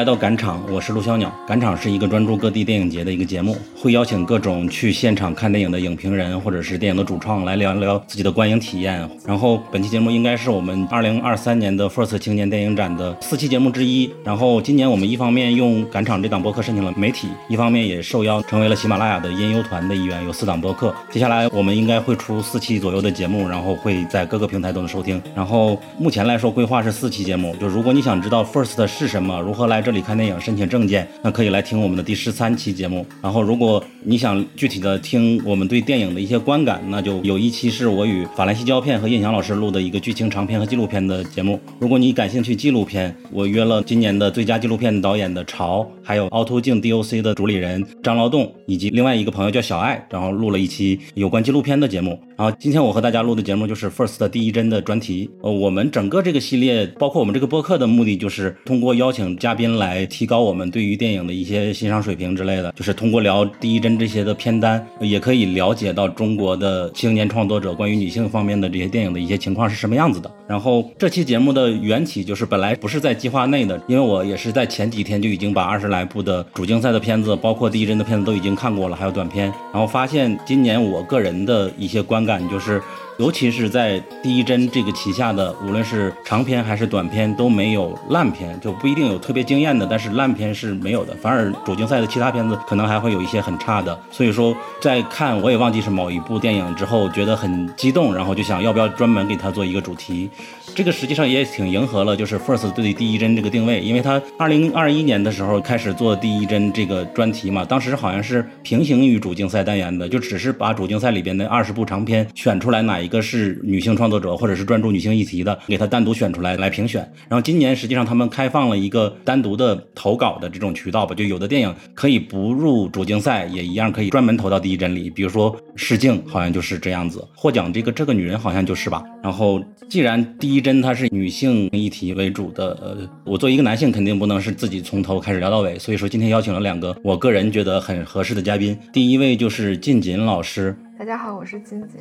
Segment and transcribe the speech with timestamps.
[0.00, 1.29] 来到赶场，我是陆小鸟。
[1.50, 9.10] 赶场是一个专注各地电影节的一个节目，会邀请各种去现场看电影的影评人或者是电影的主创来聊一聊自己的观影体验。
[9.26, 14.08] 然后本期节目应该是我们二零二三年的 First 青年电影展的四期节目之一。
[14.22, 20.94] 然后今年我们一方面用赶场这档播客申请了媒体，一方面也受邀成为了喜马拉雅的音优团的一员，有四档播客。
[21.10, 25.20] 接下来我们应该会出四期左右的节目，然后会在各个平台都能收听。
[25.34, 33.06] 然后目前来说规划是四期节目，就如果你想知道 First 是什么，如何来这里看电影、申请证件，那可可以来听我们的第十三期节目。
[33.22, 41.58] 然后，如果你想具体的听我们对电影的一些观感，那就有一期是我与法兰西胶片和印翔老师录的一个剧情长片和纪录片的节目。
[41.78, 52.20] 如果你感兴趣纪录片，我约了今年的最佳纪录片导演的潮，还有凹凸镜 DOC 的主理人张劳动，以及另外一个朋友叫小爱，然后录了一期有关纪录片的节目。
[52.36, 55.30] 然后今天我和大家录的节目就是 First 的第一帧的专题。
[55.40, 62.72] 呃，我们整个这个系列，包括我们这个播客的目的，就是通过邀请嘉宾来提高我们对于电影的一些欣赏水平之类的。
[62.76, 70.30] 就是通过聊第一帧这些的片单，也可以了解到中国的青年创作者关于女性方面的这些电影的一些情况是什么样子的。
[70.46, 79.52] 然后这期节目的缘起就是本来不是在计划内的，因为我也是在前几天就已经把二十来部的主竞赛的片子，包括第一帧的片子都已经看过了，还有短片。
[79.72, 82.82] 然后发现今年我个人的一些观感就是。
[83.20, 91.14] 尤其是在第一帧这个旗下的，无论是长片还是短片，都没有烂片，就不一定有特别惊艳的，但是烂片是没有的。
[91.20, 94.00] 反而主竞赛的其他片子可能还会有一些很差的。
[94.10, 100.30] 所以说，在看我也忘记是某一部电影之后，觉得很激动，然后就想要不要专门给它做一个主题。
[100.74, 113.09] 这个实际上也挺迎合了，就是 First 对第一帧这个定位，因为它二零二一年的时候开始做第一帧这个专题嘛，当时好像是平行于主竞赛单元的，就只是把主竞赛里边的二十部长片选出来哪一。
[113.10, 117.00] 一个是女性创作者，或者是专注女性议题的，给他单独选出来来评选。
[117.28, 125.10] 然后今年实际上他们开放了一个单独的投稿的这种渠道吧，就有的电影可以不入主竞赛，也一样可以专门投到第一帧里。
[125.10, 127.26] 比如说《试镜》，好像就是这样子。
[127.34, 129.02] 获奖这个这个女人好像就是吧。
[129.24, 138.78] 然后既然第一帧它是女性议题为主的，呃，我作为一个男性肯定不能是自己从头开始聊到尾，所以说今天邀请了两个我个人觉得很合适的嘉宾。
[138.92, 141.98] 第一位就是靳锦老师，大家好，我是金锦。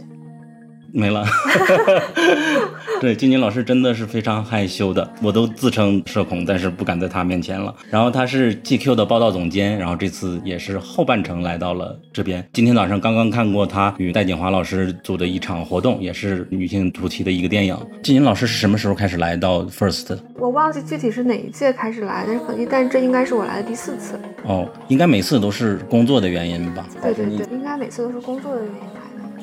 [0.93, 1.25] 没了，
[2.99, 7.73] 对，金金老师真的是非常害羞的，我都自称社恐，但是不敢在他面前了。
[7.89, 12.47] 然后他是 GQ 的报道总监，然后这次也是后半程来到了这边。
[12.53, 17.77] 今天早上刚刚看过他与戴锦华老师组的一场活动，也是女性主题的一个电影。
[18.03, 20.17] 金金老师是什么时候开始来到 First？
[20.35, 24.19] 我忘记具体是哪一届开始来，但是可能，但这应该是我来的第四次。
[24.43, 26.85] 哦，应该每次都是工作的原因吧？
[27.01, 28.98] 对对对，应该每次都是工作的原因来。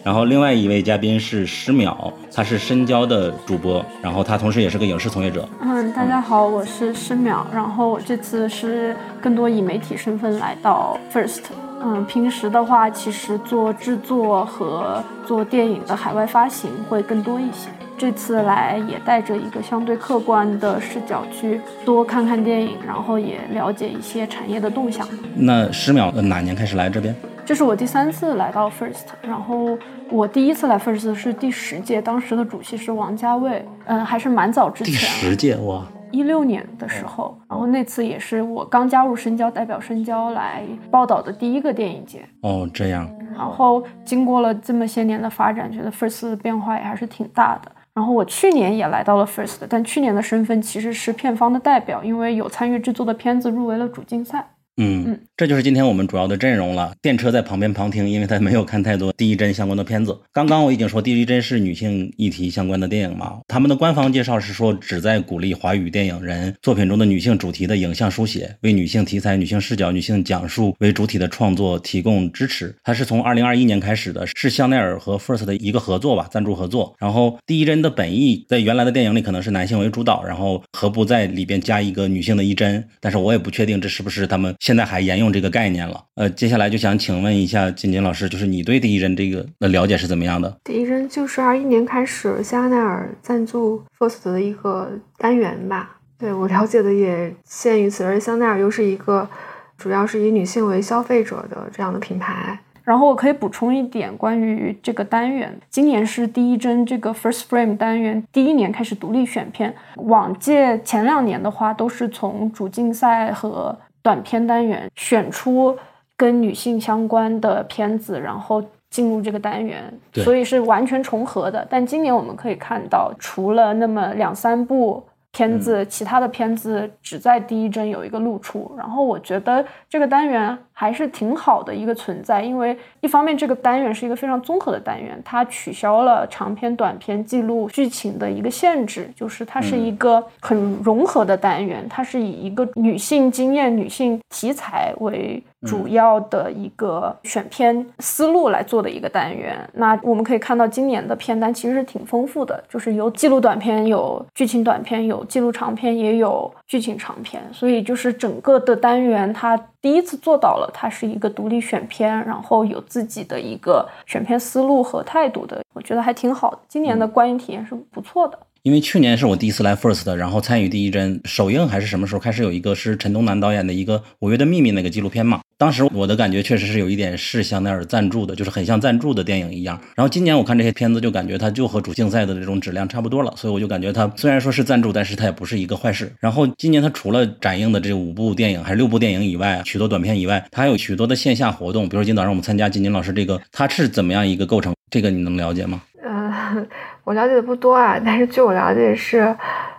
[0.06, 5.48] 然后另外一位嘉宾是十秒，他是深交的主播，然后他同时也是个影视从业者。
[5.60, 11.40] 嗯，大家好，我是十秒，然后我这次是更多以媒体身份来到 First。
[11.82, 17.68] 嗯，平时的话，其实做制作和做电影的海外发行会更多一些。
[17.98, 25.04] 这次来也带着一个相对客观的视角去多看看电影，然后也了解一些产业的动向。
[25.34, 27.12] 那十秒哪年开始来这边？
[27.46, 29.78] 这是我第三次来到 First，然后
[30.10, 34.92] 我第一次来 First 是第十届，当时的主席是王家卫，嗯，还是蛮早之前。
[34.92, 42.24] 第十届哇，一六年的时候，然后那次也是我刚加入深交，代表深交来报道的第一个电影节。
[42.40, 43.08] 哦，这样。
[43.32, 47.70] 然后经过了这么些年的发展，觉得 First 的变化也还是挺大的。
[47.94, 54.44] 然后我去年也来到了 First，但去年的身份其实是片方的代表，因为有参与制作的片子入围了主竞赛。
[54.78, 56.94] 嗯，这就是今天我们主要的阵容了。
[57.02, 60.18] 电车在旁边旁听，因为他没有看太多第一帧相关的片子。
[60.32, 72.74] 刚刚我已经说第一帧是女性议题相关的电影嘛，他们的官方介绍是说旨在鼓励华语电影人作品中的女性主题的影像书写，为女性题材、女性视角、女性讲述为主体的创作提供支持。
[72.82, 76.96] 它是从二零二一年开始的，是香奈儿和 First 的一个合作吧，赞助合作。
[76.98, 82.82] 然后第一帧的本意在原来的电影里可能是男性为主导，然后何不在里边加一个女性的一帧？
[83.02, 84.54] 但是我也不确定这是不是他们。
[84.60, 90.56] 现在还沿用这个概念了，呃，接下来就想请问一下金金老师，就是你对第一帧这个的了解是怎么样的？
[90.64, 99.28] 第一帧就是二一年开始香奈儿赞助 First 的一个单元吧，对我了解的也限于此，而香奈儿又是一个
[99.76, 102.58] 主要是以女性为消费者的这样的品牌。
[102.82, 113.76] 然后我可以补充一点关于这个单元，今年是第一帧这个 First Frame 单元第一年开始独立选片，往届前两年的话都是从主竞赛和
[114.06, 115.76] 短片单元选出
[116.16, 121.66] 跟女性相关的片子，然后进入这个单元，所以是完全重合的。
[121.68, 125.02] 但今年我们可以看到，除了那么两三部。
[125.32, 128.74] 片子，其他的片子只在第一帧有一个露出。
[128.78, 145.42] 然后我觉得这个单元还是挺好的一个存在，因为一方面这个单元是一个非常综合的单元，它取消了长篇、短篇记录剧情的一个限制，就是它是一个很融合的单元，它是以一个女性经验、女性题材为。
[145.66, 157.42] 主要的一个选片思路来做的一个单元，那我们可以看到今年的片单其实是挺丰富的，就是有记录短片、有剧情短片、有记录长片，也有剧情长篇。
[157.52, 166.58] 所以就是整个的单元，它第一次做到了，它是一个独立选片，然后有自己的一个选片思路和态度的，我觉得还挺好的。
[166.68, 168.38] 今年的观影体验是不错的。
[168.66, 175.40] 因为去年是我第一次来 First，然后参与第一帧首映还是什么时候开始有一个是陈东南导演的一个《五月的秘密》那个纪录片嘛？
[175.56, 179.80] 当时我的感觉确实是有一点是香奈儿赞助的，就是很像赞助的电影一样。
[179.94, 186.12] 然后今年我看这些片子，就感觉它就和主竞赛的这种质量差不多了，所以我就感觉它虽然说是赞助，但是它也不是一个坏事。
[186.18, 194.74] 然后今年它除了展映的这五部电影还是六部电影以外，许多短片以外，它还有许多的线下活动，比如说今早上我们参加金金老师这个，它是怎么样一个构成？
[194.90, 195.82] 这个你能了解吗？
[196.02, 196.66] 呃。
[197.06, 199.32] 我了解的不多啊，但是据我了解是，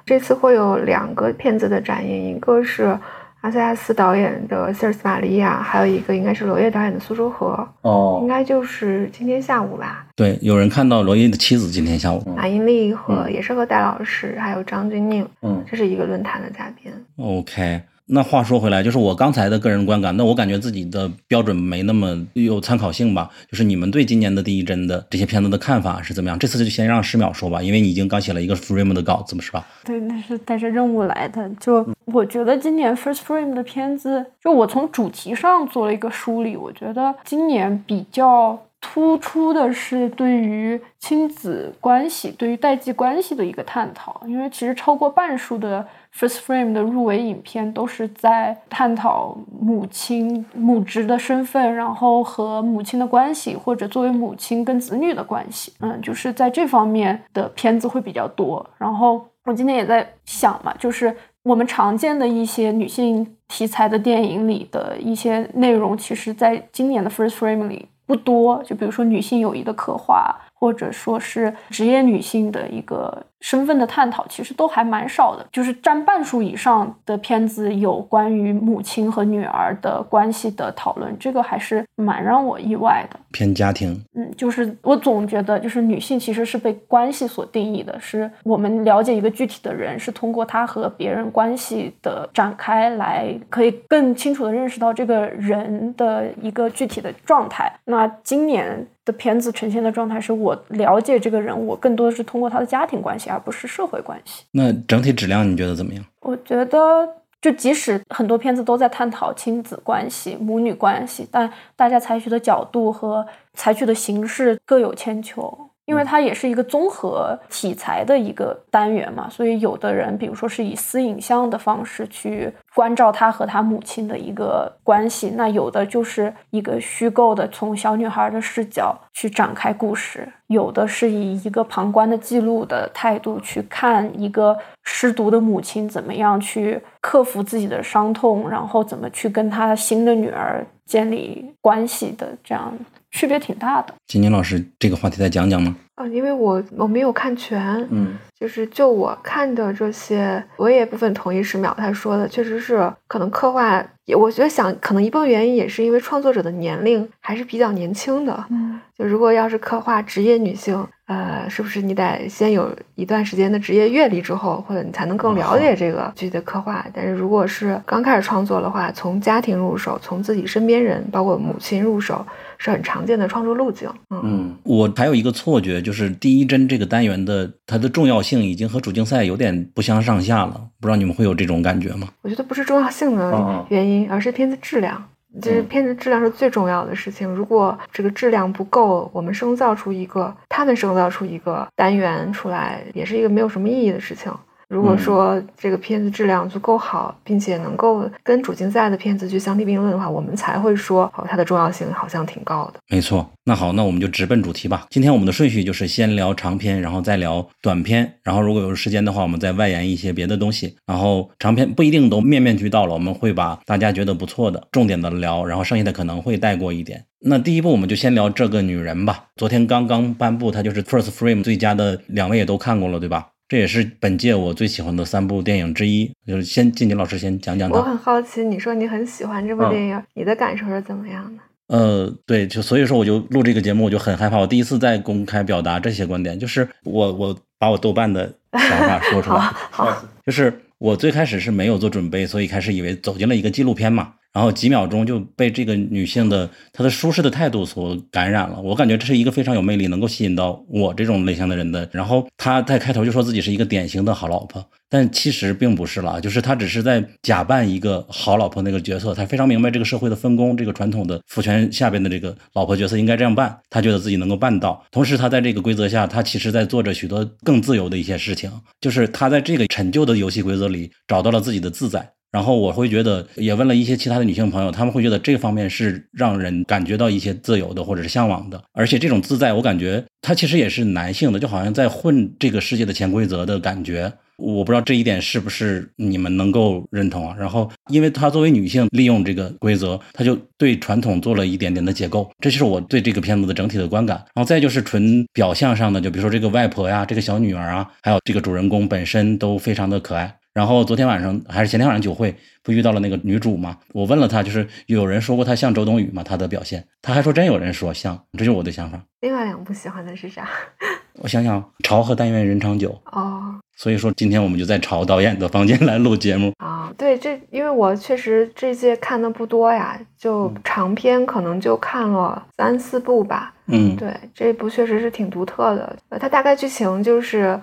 [0.06, 2.98] 这次会有两个片子的展映，一个是
[3.42, 7.68] 阿塞亚斯导演的《塞尔斯玛利亚》，还有一个应该是罗烨导演的《苏州河》。
[7.90, 10.06] 哦，应该就是今天下午吧？
[10.16, 16.90] 对，有人看到罗烨的妻子今天下午，马英丽和也是和戴老师还有张钧甯，嗯，这是一个论坛的嘉宾。
[17.18, 17.82] OK。
[18.10, 23.30] 那话说回来，就是我刚才的个人观感，那我感觉自己的标准没那么有参考性吧。
[23.52, 26.40] 就是你们对今年的第一帧的这些片子的看法是怎么样？
[26.40, 29.68] 这次就先让十秒说吧，因为你已经刚写了一个 frame 的稿子，是吧？
[29.84, 31.50] 对，那是带着任务来的。
[31.60, 45.86] 就我觉得今年 first frame 的片子，就我从主题上做了一个梳理，我觉得今年比较突出的是对于亲子关系、对于代际关系的一个探讨，因为其实超过半数的。
[46.16, 55.74] First Frame 的入围影片都是在探讨母亲母职的身份，然后和母亲的关系，或者作为母亲跟子女的关系。
[55.80, 58.66] 嗯，就是在这方面的片子会比较多。
[58.78, 68.64] 然后我今天也在想嘛，就是我们常见的一些女性题材的电影里的一些内容，其实在今年的 First Frame 里不多。
[68.64, 70.36] 就比如说女性友谊的刻画。
[70.60, 83.20] 或者说是职业女性的一个身份的探讨，其实都还蛮少的，就是占半数以上的片子有关于母亲和女儿的关系的讨论，这个还是蛮让我意外的。
[83.32, 97.72] 偏家庭，嗯，就是我总觉得，就是女性其实是被关系所定义的，是我们了解一个具体的人，是通过他和别人关系的展开来，可以更清楚的认识到这个人的一个具体的状态。
[97.86, 98.88] 那今年。
[99.08, 104.44] 的片子呈现的状态是我了解这个人，我更多的是通过他的家庭关系，而不是社会关系。
[104.52, 106.04] 那整体质量你觉得怎么样？
[106.20, 107.08] 我觉得，
[107.42, 115.67] 就即使很多片子都在探讨亲子关系、母女关系，但大家采取的角度和采取的形式各有千秋。
[115.88, 142.74] 因为它也是一个综合题材的一个单元嘛，所以有的人，比如说是以私影像的方式去关照他和他母亲的一个关系，那有的就是一个虚构的，从小女孩的视角去展开故事，有的是以一个旁观的记录的态度去看一个失独的母亲怎么样去克服自己的伤痛，然后怎么去跟她新的女儿建立关系的这样。
[143.12, 145.76] 区别挺大的，金宁老师，这个话题再讲讲吗？
[145.96, 147.60] 啊，因为我我没有看全，
[147.90, 166.86] 嗯，就是就我看的这些，我也部分同意十秒他说的，确实是可能刻画，也我觉得想可能一部分原因也是因为创作者的年龄还是比较年轻的，嗯，就如果要是刻画职业女性，呃，是不是你得先有一段时间的职业阅历之后，或者你才能更了解这个具体的刻画？
[166.94, 172.24] 但是如果是刚开始创作的话，从家庭入手，从自己身边人，包括母亲入手。
[172.58, 173.90] 是很常见的创作路径。
[174.10, 180.62] 嗯，我还有一个错觉，就是第一帧这个单元的它的重要性已经和主竞赛有点不相上下了。
[180.80, 182.08] 不知道你们会有这种感觉吗？
[182.22, 185.04] 我觉得不是重要性的原因，而是片子质量。
[185.40, 187.28] 就是片子质量是最重要的事情。
[187.28, 194.32] 如果这个质量不够，我们生造出一个，他们生造出一个单元出来，也是一个没有什么意义的事情。
[194.70, 202.80] 如果说这个片子质量足够好，并且能够跟主竞赛的片子去相提并论的话，我们才会说哦，它的重要性好像挺高的。
[202.90, 204.86] 没错，那好，那我们就直奔主题吧。
[204.90, 210.76] 今天我们的顺序就是先聊长篇，然后再聊短篇，然后如果有时间的话，我们再外延一些别的东西。
[210.86, 217.06] 然后长篇不一定都面面俱到了，我们会把大家觉得不错的重点的聊，然后剩下的可能会带过一点。
[217.22, 219.28] 那第一步我们就先聊这个女人吧。
[219.38, 223.30] 昨天刚刚颁布，她就是 First Frame 最佳的两位也都看过了，对吧？
[223.48, 226.12] 这也是本届我最喜欢的三部电影之一。
[226.26, 227.70] 就是先静静老师先讲讲。
[227.70, 231.44] 我很好奇，你说你很喜欢这部电影，你的感受是怎么样的？
[231.68, 239.40] 呃，对，就所以说我就录这个节目，我就很害怕，我第一次在公开表达这些观点，就是我我把我豆瓣的想法 说出来，
[239.72, 244.14] 好，就是我最开始是没有做准备，所以开始以为走进了一个纪录片嘛。
[244.38, 251.90] 然后几秒钟就被这个女性的她的舒适的态度所感染了，我感觉这是一个非常有魅力，能够吸引到我这种类型的人的。
[251.92, 259.12] 然后她在开头就说自己是一个典型的好老婆，但其实并不是了，就是她只是在假扮一个好老婆那个角色。
[259.16, 264.86] 她非常明白这个社会的分工，这个传统的父权下边的这个老婆角色应该这样办，她觉得自己能够办到。
[264.92, 272.08] 同时，她在这个规则下，她其实在做着许多更自由的一些事情，就是她在这个陈旧的游戏规则里找到了自己的自在。
[272.38, 278.64] 然后我会觉得，也问了一些其他的女性朋友，她们会觉得这方面是让人感觉到一些自由的，或者是向往的。
[278.74, 284.14] 而且这种自在，我感觉它其实也是男性的，就好像在混这个世界的潜规则的感觉。
[284.38, 287.36] 我不知道这一点是不是你们能够认同啊？
[287.40, 292.30] 然后，因为她作为女性，利用这个规则，她就对传统做了一点点的解构。
[292.40, 294.16] 这就是我对这个片子的整体的观感。
[294.36, 300.37] 然后再就是纯表象上的，就比如说这个外婆呀，这个小女儿啊，还有这个主人公本身都非常的可爱。
[300.58, 303.78] 然后昨天晚上还是前天晚上酒会，不遇到了那个女主吗？
[303.94, 306.24] 我问了她，就是有人说过她像周冬雨吗？
[306.24, 309.00] 她的表现，她还说真有人说像，这就是我的想法。
[309.22, 310.50] 另外两部喜欢的是啥？
[311.22, 313.00] 我想想，潮和但愿人长久。
[313.12, 316.52] 哦，所以说今天我们就在潮导演的房间来录节目。
[316.58, 323.54] 啊，对，这因为我确实这届看的不多呀，就长篇可能就看了三四部吧。
[323.68, 325.96] 嗯，对，这部确实是挺独特的。
[326.10, 327.62] 呃，它大概剧情就是。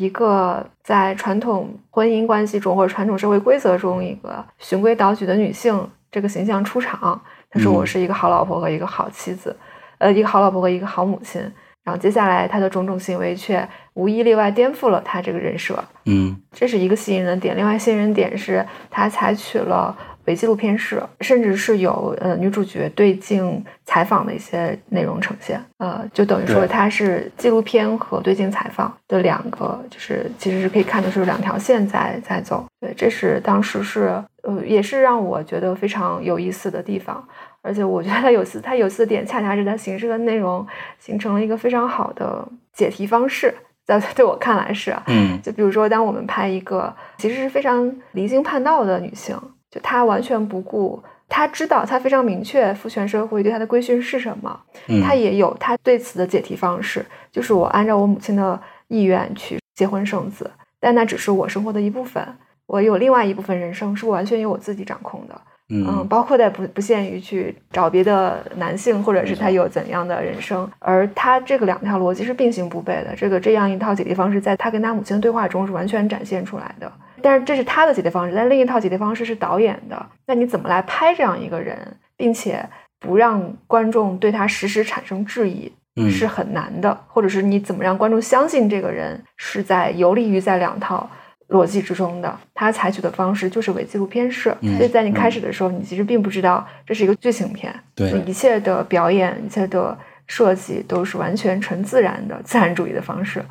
[0.00, 9.54] 一个在传统婚姻关系中或者传统社会规则中一个循规蹈矩的女性这个形象出场，她说我是一个好老婆和一个好妻子，
[9.98, 11.42] 呃，一个好老婆和一个好母亲。
[11.84, 17.54] 然后接下来她的种种行为却无一例外颠覆了她这个人设，嗯，这是一个吸引人的点。
[17.54, 19.94] 另外吸引人点是她采取了。
[20.26, 32.64] 伪纪录片式，甚至是有呃女主角对镜采访的一些内容呈现，呃，就等于说它是纪录片和对镜采访的两个，就是其实是可以看的是两条线在在走。
[32.80, 37.26] 对，这是当时是呃也是让我觉得非常有意思的地方，
[37.62, 40.66] 而且我觉得它有次它有次点恰恰是它形式和内容
[40.98, 49.36] 形成了一个非常好的解题方式，在对我看来是，嗯，就比如说当我们拍一个其实是非常离经叛道的女性。
[49.70, 54.60] 就他完全不顾，他知道他非常明确父权社会对他的规训是什么，
[55.04, 60.50] 他也有他对此的解题方式，就是我按照我母亲的意愿去结婚生子，
[60.80, 62.26] 但那只是我生活的一部分，
[62.66, 76.92] 我有另外一部分人生是完全由我自己掌控的，嗯，包括在不不限于去找别的男性，或者是他有怎样的人生，而他这个两条逻辑是并行不悖的，这个这样一套解题方式，在他跟他母亲的对话中是完全展现出来的。
[77.22, 80.06] 但是这是他的解题方式，但另一套解题方式是导演的。
[80.26, 81.76] 那你怎么来拍这样一个人，
[82.16, 82.64] 并且
[82.98, 85.72] 不让观众对他时时产生质疑，
[86.10, 86.96] 是很难的。
[87.06, 91.08] 或者是你怎么让观众相信这个人是在游离于在两套
[91.48, 92.38] 逻辑之中的？
[92.54, 94.54] 他采取的方式就是伪纪录片式。
[94.76, 97.74] 所以在你开始的时候，你其实并不知道这是一个剧情片。
[97.94, 99.96] 对，一切的表演，一切的
[100.26, 103.44] 设计都是完全纯自然的自然主义的方式。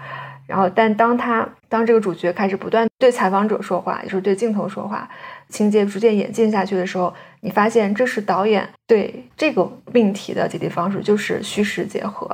[0.49, 5.07] 然后，但当他当这个主角开始不断对采访者说话，也就是对镜头说话，
[5.47, 12.27] 情节逐渐演进下去的时候，你发现这是导演对这个命题的解题方式，就是虚实结合。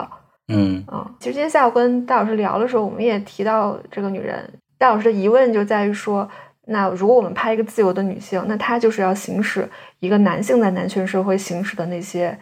[0.48, 4.50] 嗯啊，其实今天下午跟戴老师聊的时候，我们也提到这个女人。
[4.78, 6.30] 戴老师的疑问就在于说，
[6.68, 9.68] 那如果我们拍一个自由的女性，那她就是要行使
[10.00, 12.38] 一个男性在男权社会行使的那些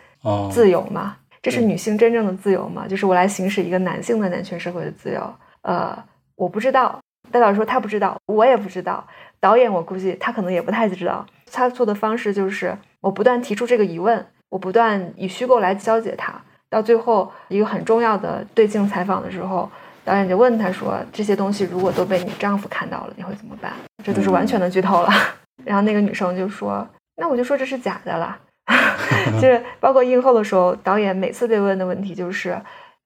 [0.51, 1.18] 自由吗？
[1.42, 2.88] 这是女性真正的自由吗？
[2.88, 5.34] 就是我来行使一个男性的男权社会的自由？
[5.63, 5.98] 呃，
[6.36, 7.00] 我不知道，
[7.32, 9.05] 戴导说他不知道，我也不知道。
[9.39, 11.25] 导演我估计他可能也不太知道。
[11.51, 16.34] 他做的方式就是我不断提出这个疑问，我不断以虚构来消解它。
[16.70, 19.70] 到最后一个很重要的对镜采访的时候，
[20.03, 23.72] 导演就问他说：“这些东西如果都被你丈夫看到了，你会怎么办？”
[24.03, 25.10] 这都是完全的剧透了。
[25.63, 28.38] 然后那个女生就说：“那我就说这是假的了。
[29.39, 32.60] ”就是包括映后的时候，导演每次被问的问题就是。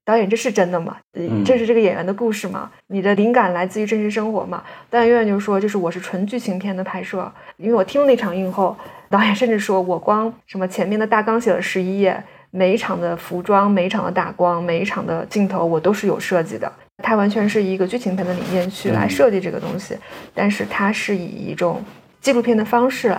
[0.08, 0.96] 导演，这是真的吗？
[1.44, 2.72] 这是这个演员的故事吗？
[2.88, 4.64] 你的灵感来自于真实生活吗？
[4.90, 7.30] 导演永远就说，就是我是纯剧情片的拍摄。
[7.58, 8.74] 因为我听了那场映后，
[9.10, 16.72] 导演甚至说我光什么前面的大纲写了十一页，每一场的服装、每一场的打光、每一场的镜头，我都是有设计的。
[17.04, 19.98] 它完全是一个剧情片的理念去来设计这个东西，
[20.34, 21.84] 但是它是以一种
[22.22, 23.14] 纪录片的方式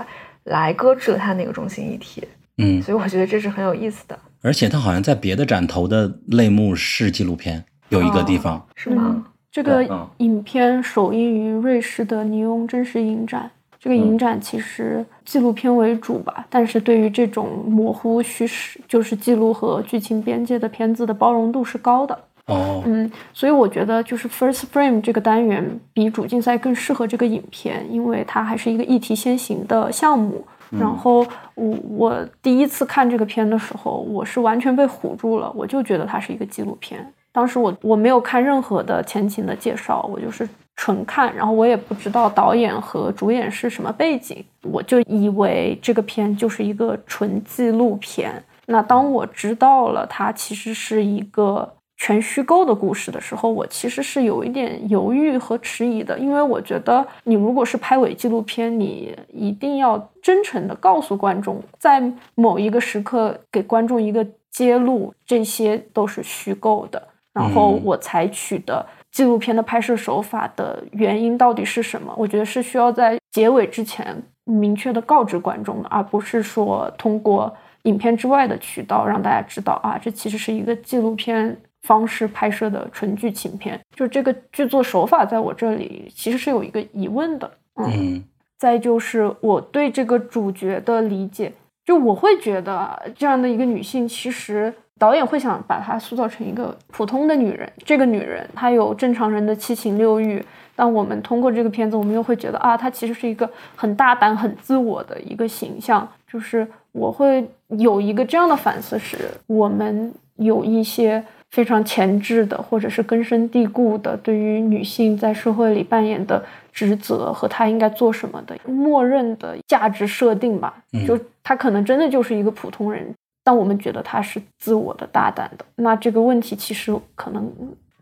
[0.45, 2.27] 来搁置了它那个中心议题。
[2.57, 4.19] 嗯，所以我觉得这是很有意思的。
[4.43, 9.25] 而且他好像在别的展投的类目是纪录片，有一个地方是吗？
[9.51, 13.51] 这个影片首映于瑞士的尼翁真实影展。
[13.81, 22.19] 这个影展其实纪录片为主吧，但是对于这种模糊叙事，就是记录和剧情边界的片子的包容度是高的。
[22.47, 30.45] 哦，嗯，所以我觉得就是 First Frame 这个单元比主竞赛更适合这个影片，因为它还是一个议题先行的项目。
[30.71, 31.27] 然后
[31.59, 37.13] 我我第一次看这个片的时候，我是完全被唬住了，我就觉得它是一个纪录片。
[37.33, 48.43] 当时我我没有看任何的前情的介绍，我就是纯看，然后我也不知道导演和主演是什么背景，我就以为这个片就是一个纯纪录片。
[48.67, 62.01] 那当我知道了它其实是一个全虚构的故事的时候，我其实是有一点犹豫和迟疑的，因为我觉得你如果是拍伪纪录片，你一定要真诚的告诉观众，在
[62.37, 67.03] 某一个时刻给观众一个揭露，这些都是虚构的。
[67.35, 72.15] 然后嗯我采取的纪录片的拍摄手法的原因到底是什么？
[72.17, 77.53] 我觉得是需要在结尾之前明确的告知观众的，而不是说通过
[77.83, 81.57] 影片之外的渠道让大家知道啊，这其实是一个纪录片
[81.89, 83.81] 方式拍摄的纯剧情片。
[83.97, 88.23] 就这个剧作手法在我这里其实是有一个疑问的，嗯
[88.59, 91.51] 再就是我对这个主角的理解，
[91.87, 97.73] 就我会觉得这样的一个女性，其实导演会想把她塑造成一个普通的女人。
[97.87, 106.07] 这个女人她有正常人的七情六欲，但我们通过这个片子，我们又会觉得啊，她其实是一个很大胆、很自我的一个形象。
[106.31, 120.83] 就是我会有一个这样的反思是，我们有一些非常前置的，或者是根深蒂固的，对于女性在社会里扮演的职责和她应该做什么的默认的价值设定吧。
[120.93, 125.65] 嗯就她可能真的就是一个普通人，但我们觉得她是自我的、大胆的。
[125.77, 127.51] 那这个问题其实可能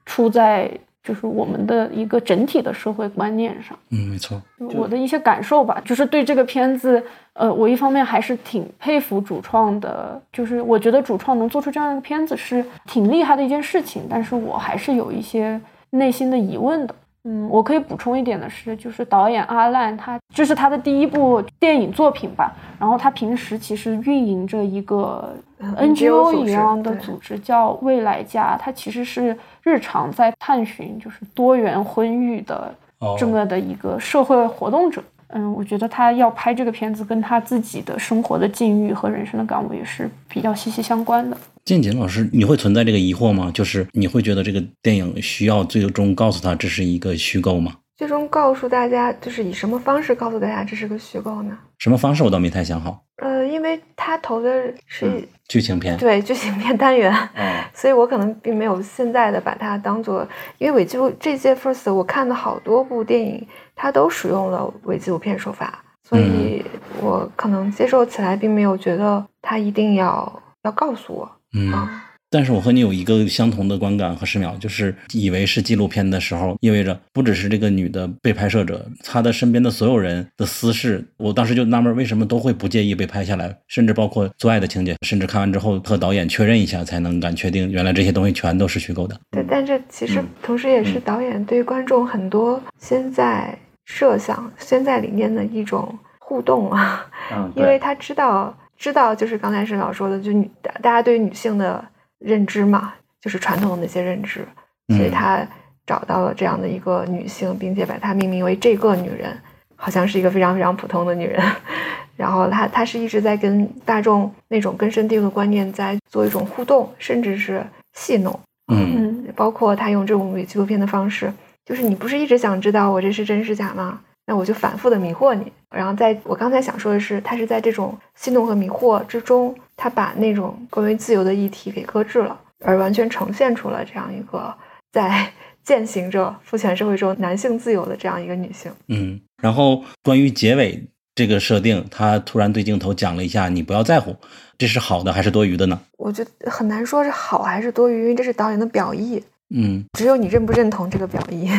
[0.05, 0.71] 出在
[1.07, 3.79] 就是我们的一个整体的社会观念上。
[3.91, 4.43] 嗯，没错，
[4.75, 7.01] 我的一些感受吧，就是对这个片子，
[7.35, 16.95] 呃，我一方面还是挺佩服主创的，就是我觉得主创能做出这样一个片子是挺厉害的一件事情，但是我还是有一些内心的疑问的。
[17.29, 29.37] 嗯，我可以补充一点的是，就是导演阿烂他这是他的第一部电影作品吧，然后他平时其实运营着一个嗯 NGO 一样的组织叫未来家，他其实是
[29.67, 35.03] 日常在探寻就是多元婚育的哦这么的一个社会活动者。
[35.31, 41.37] 嗯，我觉得他要拍这个片子，跟他自己的生活的境遇和人生的感悟也是比较息息相关的。
[41.65, 43.51] 静锦老师，你会存在这个疑惑吗？
[43.53, 47.73] 就是你会觉得这个电影需要最终告诉他这是一个虚构吗？
[47.97, 51.59] 最终告诉大家，就是以什么方式告诉大家这是个虚构呢？
[51.79, 53.03] 什么方式我倒没太想好。
[53.17, 60.27] 呃，因为他投的是、剧情片，对剧情片单元，嗯， 所以我可能并没有现在的把它当做，
[60.59, 66.65] 因为伪纪录这届 First 我看的好多部电影，它都使用了伪纪录片手法，所以
[67.01, 71.73] 我可能接受起来并没有觉得它一定要要告诉我嗯。
[71.73, 72.03] 啊。
[72.37, 89.19] 但是我和你有一个相同的观感和十秒，就是以为是纪录片的时候，意味着不只是这个女的被拍摄者，她的身边的所有人的私事，我当时就纳闷，为什么都会不介意被拍下来，甚至包括做爱的情节，甚至看完之后和导演确认一下，才能敢确定原来这些东西全都是虚构的。
[89.31, 97.07] 对，但这其实嗯同时也是嗯导演对观众很多现在设想、现在理念的一种互动啊。
[97.33, 101.83] 嗯因为他知道，知道就是刚才沈老说的，就女大大家对女性的
[102.19, 104.47] 认知嘛，就是传统的那些认知，
[104.89, 105.47] 所以嗯他
[105.87, 109.37] 找到了这样的一个女性，并且把她命名为这个女人，
[109.77, 111.43] 好像是一个非常非常普通的女人。
[112.17, 118.39] 然后她她是一直在跟大众那种根深蒂固的观念在做一种互动，甚至是戏弄。
[118.73, 121.33] 嗯嗯包括他用这种伪纪录片的方式，
[121.65, 124.01] 就是你不是一直想知道我这是真是假吗？
[124.27, 125.51] 那我就反复的迷惑你。
[125.71, 134.55] 然后在我刚才想说的是，他是在这种戏弄和迷惑之中，他把那种关于自由的议题给搁置了，而完全呈现出了这样一个
[134.93, 135.31] 在
[135.65, 138.73] 践行着父权社会中男性自由的这样一个女性。
[138.89, 139.21] 嗯。
[139.43, 140.83] 然后关于结尾
[141.15, 144.17] 这个设定，他突然对镜头讲了一下：“你不要在乎，
[144.57, 149.23] 这是好的还是多余的呢我觉得很难说是好还是多余，因为这是导演的表意，？”
[149.55, 151.51] 嗯，只有你认不认同这个表意。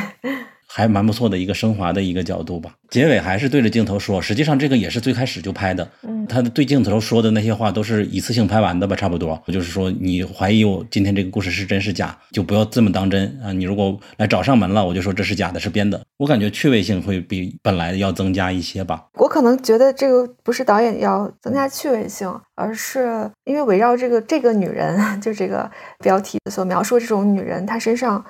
[0.68, 2.74] 还蛮不错的一个升华的一个角度吧。
[2.90, 5.90] 结尾还是对着镜头说，实际上这个也是最开始就拍的。
[6.04, 9.42] 嗯他的对镜头说的那些话都是一次性拍完的吧，差不多。
[9.48, 13.54] 就是说，你怀疑我今天这个故事是真是假，就不要这么当真啊！
[13.54, 16.02] 你如果来找上门了，我就说这是假的，是编的。
[16.18, 19.06] 我感觉趣味性会比本来要增加一些吧。
[19.14, 28.26] 我可能觉得这个不是导演要增加趣味性，而是因为围绕这个这个女人， 就这个标题所描述这种女人，她身上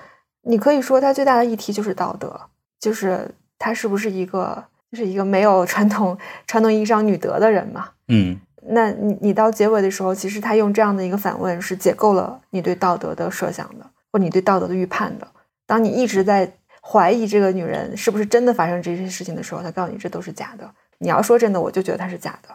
[0.48, 2.40] 你可以说它最大的议题就是道德，
[2.80, 3.30] 就是
[3.60, 7.90] 他是不是一个就是一个没有 传统传统意义上女德的人嘛？
[8.08, 15.28] 嗯，那你你到结尾的时候，其实他用这样的一个反问是解构了你对道德的设想的，或你对道德的预判的。
[15.66, 16.50] 当你一直在
[16.82, 20.70] 怀疑这个女人是不是真的发生这些事情的时候，他告诉你这都是假的。
[21.00, 22.50] 你要说真的，我就觉得它是假的。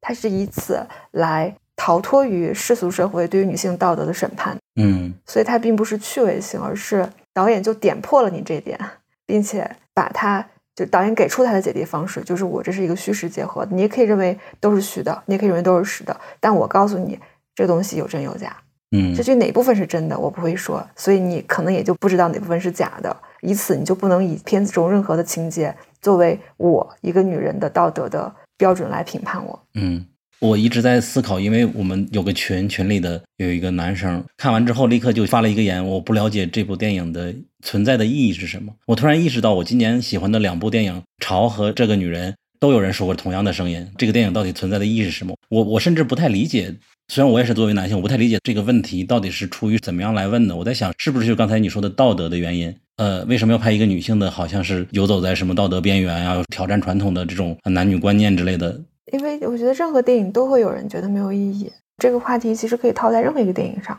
[0.00, 4.56] 他是以此来逃脱于世俗社会对于女性道德的审判。
[4.74, 8.80] 嗯，所以它并不是趣味性，而是导演就点破了你这点，
[9.26, 10.42] 并且把它
[10.74, 17.20] 就导演给出他的解题方式，就是我这是一个虚实结合，你也可以认为都是虚的，你也可以认为都是实的，但我告诉你
[17.54, 18.56] 这东西有真有假。
[18.92, 29.62] 嗯，至于哪部分是真的，我不会说，所以你可能也就不知道哪部分是假的，以此你就不能以片子中任何的情节作为我一个女人的道德的标准来评判我。
[29.74, 30.06] 嗯，
[30.40, 38.72] 我一直在思考，因为我们有个群，群里的有一个男生看完之后立刻就发了一个言，我不了解这部电影的存在的意义是什么。
[38.86, 45.34] 我突然意识到，我今年喜欢的两部电影《潮》和《这个女人》都有人说过同样的声音，这个电影到底存在的意义是什么？
[45.48, 46.74] 我我甚至不太理解。
[47.08, 50.56] 虽然我也是作为男性，我不太理解这个问题到底是出于怎么样来问的。
[50.56, 52.74] 我在想，是不是就刚才你说的道德的原因？
[52.96, 58.80] 呃，为什么要拍一个女性的，好像是游走在什么道德边缘啊，挑战传统的这种男女观念之类的？
[59.12, 61.72] 因为我觉得任何电影都会有人觉得没有意义。
[61.98, 63.98] 这个话题其实可以套在任何一个电影上，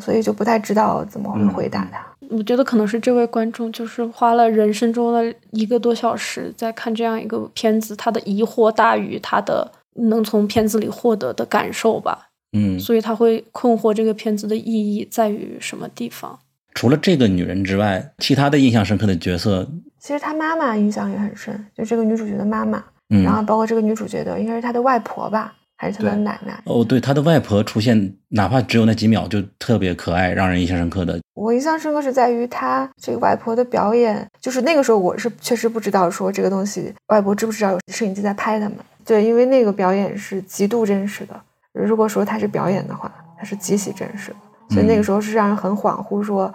[0.00, 2.06] 所以就不太知道怎么会回答他。
[2.30, 12.28] 我觉得可能是这位观众就是花了人生中的一个多小时在看这样一个片子，他的疑惑大于他的能从片子里获得的感受吧。
[12.56, 16.38] 嗯，所以他会困惑这个片子的意义在于什么地方。
[16.74, 26.58] 除了这个女人之外，其他的印象深刻的角色，其实她妈妈印象也很深，就这个女主角的妈妈，嗯，然后包括这个女主角的应该是她的外婆吧，还是她的奶奶？
[26.64, 31.20] 哦，对，她的外婆出现，哪怕只有那几秒，就特别可爱，让人印象深刻的。
[31.34, 38.78] 我印象深刻是在于她这个外婆的表演，就是那个时候我是确实不知道说这个东西，外婆知不知道有摄影机在拍他们？
[39.04, 41.38] 对，因为那个表演是极度真实的。
[41.72, 44.36] 如果说她是表演的话，她是极其真实的，
[44.74, 46.52] 所以那个时候是让人很恍惚，说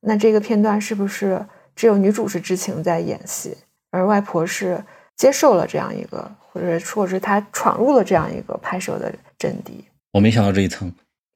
[0.00, 1.44] 那这个片段是不是
[1.76, 3.56] 只有女主是知情在演戏，
[3.90, 4.82] 而外婆是
[5.20, 9.84] 接受了这样一个，或者说是他闯入了这样一个拍摄的阵地？
[10.14, 10.90] 我没想到这一层。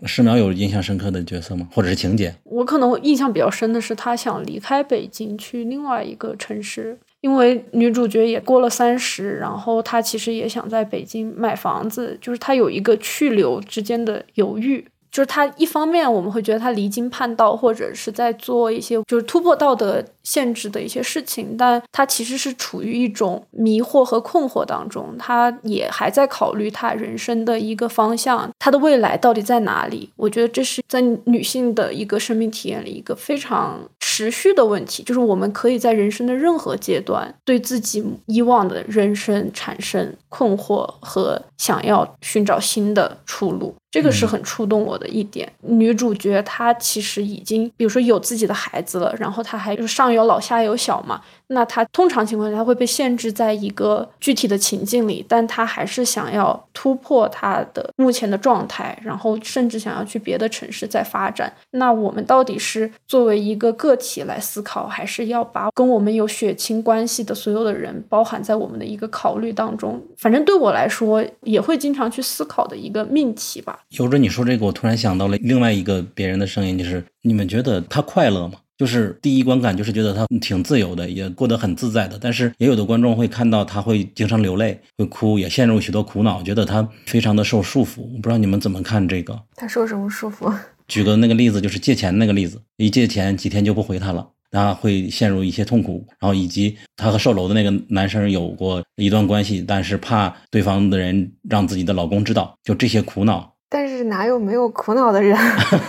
[0.07, 1.69] 石苗有印象深刻的角色吗？
[1.71, 2.35] 或者是情节？
[2.45, 6.99] 我可能印象比较深的是，他想离开北京去另外一个城市。
[7.21, 14.87] 因为女主角也过了三十，然后她其实也想在北京买房子，就是她有一个去留之间的犹豫。
[15.15, 25.15] 就是他一方面我们会觉得他离经叛道，或者是在做一些就是突破道德限制的一些事情，但他其实是处于一种迷惑和困惑当中。
[25.17, 30.11] 他也还在考虑他人生的一个方向，他的未来到底在哪里？
[30.17, 43.73] 我觉得这是在女性的一个生命体验里一个非常持续的问题，就是我们可以在人生的任何阶段对自己以往的人生产生困惑和想要寻找新的出路。
[43.95, 45.49] 这个是很触动我的一点。
[45.61, 51.23] 女主角她其实已经，比如说有自己的孩子了，然后她还就是上有老下有小嘛。
[51.49, 61.53] 那他通常情况下会被限制在一个具体的情境里，但他还是想要突破他的目前的状态，然后甚至想要去别的城市再发展。
[61.73, 70.03] 那我们到底是作为一个个体来思考，还是要把跟我们有血亲关系的所有的人包含在我们的一个考虑当中？
[70.17, 73.81] 反正对我来说，也会经常去思考的一个命题吧。
[73.91, 78.55] 有着你说这个，我突然想到了另外一个别人的声音，就是你们觉得他快乐吗？
[78.77, 82.19] 就是第一观感就是觉得他挺自由的，也过得很自在的。
[82.21, 88.01] 但是也有的观众会看到他会经常流泪，会哭，也陷入许多苦恼，觉得他非常的受束缚。
[88.01, 89.41] 我不知道你们怎么看这个？
[89.55, 90.53] 他受什么束缚？
[90.89, 96.05] 举个那个例子，就是借钱那个例子，一借钱几天就不回他了，他会陷入一些痛苦。
[96.19, 103.54] 然后以及他和售楼的那个男生有过一段关系，但是怕对方的人让自己的老公知道，就这些苦恼。
[103.75, 105.37] 但是哪有没有苦恼的人？